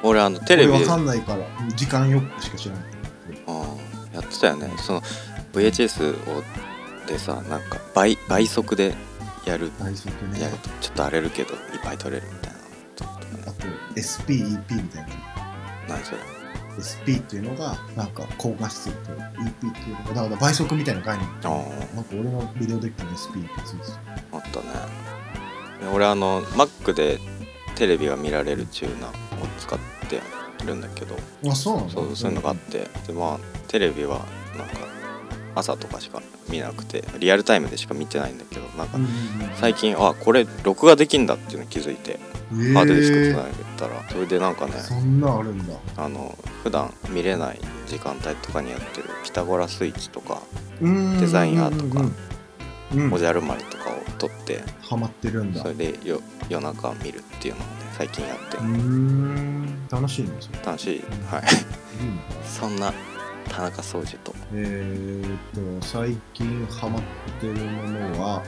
[0.02, 1.46] 俺あのテレビで俺わかんないから
[1.76, 2.84] 時間よくしか知らない。
[4.14, 4.70] やってたよね。
[4.78, 5.02] その
[5.52, 6.42] VHS を
[7.06, 8.94] でさなんか倍倍速で
[9.46, 9.70] やる。
[9.80, 10.40] 倍速ね。
[10.40, 12.58] やるとちょっと荒れるけどいっぱい撮れるみたいな。
[13.48, 15.08] あと SPEP みたいな。
[15.88, 16.18] 何それ
[16.78, 21.26] ？SP っていうのがなんか高画質と EP っていうのがだから倍速みたいな概念。
[21.44, 21.48] あ
[21.94, 23.92] なんか俺のビデオデッキに SP ってついてた。
[23.92, 23.96] あ
[24.32, 24.66] あったね。
[25.80, 27.18] で俺あの Mac で
[27.74, 29.14] テレビが見られるチューナーを
[29.58, 29.84] 使って
[30.64, 31.16] るんだけど。
[31.48, 32.88] あそうなのそうそういうのがあって。
[33.06, 33.38] でまあ
[33.68, 34.20] テレビは
[34.56, 34.92] なんか
[35.54, 38.98] 朝とかしか見なくてリアルタイムでしか見てないんだけどなんか
[39.56, 42.18] 最近あこれ録画できんだっていうの気づいて
[42.52, 42.72] えー。
[42.74, 45.74] ハードディスクつなげたらそれでなんかねそんなんあるんだ。
[45.96, 50.40] あの普段見れない時間帯とかにやってるピタゴラスイッチとか
[50.80, 52.14] デデザインアートかうん
[53.12, 55.62] おじゃる丸とかを撮ってハマってるんだ。
[55.62, 57.66] それでよ夜中見るっていうのをね
[57.96, 58.56] 最近やって。
[58.58, 59.88] うーん。
[59.90, 61.04] 楽しいんですよ楽しい。
[61.30, 61.42] はい。
[62.46, 62.92] そんな
[63.48, 64.34] 田中掃除と。
[64.54, 67.02] えー、っと最近ハマっ
[67.40, 68.42] てるものは？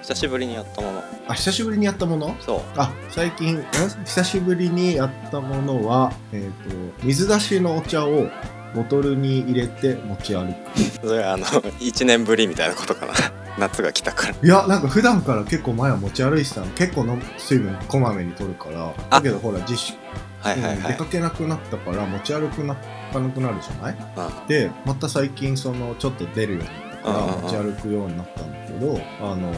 [0.00, 1.02] 久しぶりにやったもの。
[1.28, 2.36] あ久しぶりにやったもの？
[2.40, 2.60] そう。
[2.76, 3.64] あ最近ん？
[4.04, 8.28] 久しぶりにやったものは、えー、と水出しのお茶を
[8.74, 11.06] ボトルに入れて持ち歩く。
[11.06, 13.12] それあの1年ぶりみたいなことかな
[13.58, 14.34] 夏が来たから。
[14.42, 16.66] いやなんか普段から結構前は持ち歩いてたの。
[16.68, 18.94] 結構の水分こまめに取るから。
[19.10, 19.16] あ。
[19.16, 19.98] だけどほら自粛、
[20.40, 20.76] はいはいはい。
[20.76, 23.96] うん出かけなくなったから持ち歩くなかなくなるじゃない？
[23.96, 29.56] うんでまた最近そのちょっと出るようになったから持ち歩くようになったんだけどあのー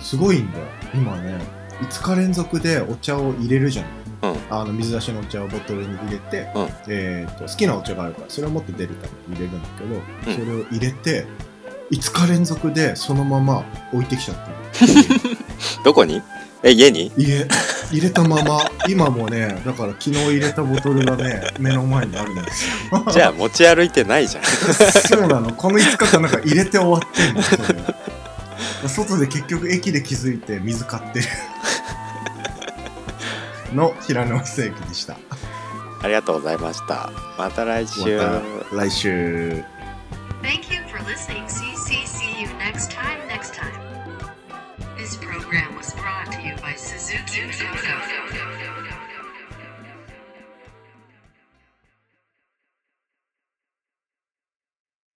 [0.00, 0.64] すごいんだよ。
[0.94, 1.38] 今ね
[1.80, 3.86] 5日連続でお茶を入れるじゃん。
[4.22, 4.36] うん。
[4.50, 6.68] あの水出しのお茶をボトルに入れて、うん。
[6.88, 10.44] えー、と好きなお茶があるからそれを持って出るために入れるんだけど、うん。
[10.44, 11.26] それを入れて
[11.94, 14.54] 5日連続でそのまま置いてきちゃったの
[15.84, 16.20] どこに？
[16.62, 17.12] え家に？
[17.16, 17.46] 家。
[17.92, 18.60] 入れたまま。
[18.88, 23.04] 今もねだから昨日入れたボトルがね目の前にあるんですよ。
[23.12, 24.44] じゃあ持ち歩いてないじゃん。
[24.44, 25.52] そうなの。
[25.52, 27.78] この5日間なんか入れて終わってんのそれ。
[28.88, 31.26] 外で結局駅で気づいて水買ってる。
[33.72, 35.16] の平沼正義でした。
[36.02, 37.10] ありがとうございました。
[37.38, 38.16] また来週。
[38.16, 38.24] ま
[38.70, 39.64] た来週。
[40.42, 41.63] Thank you for listening.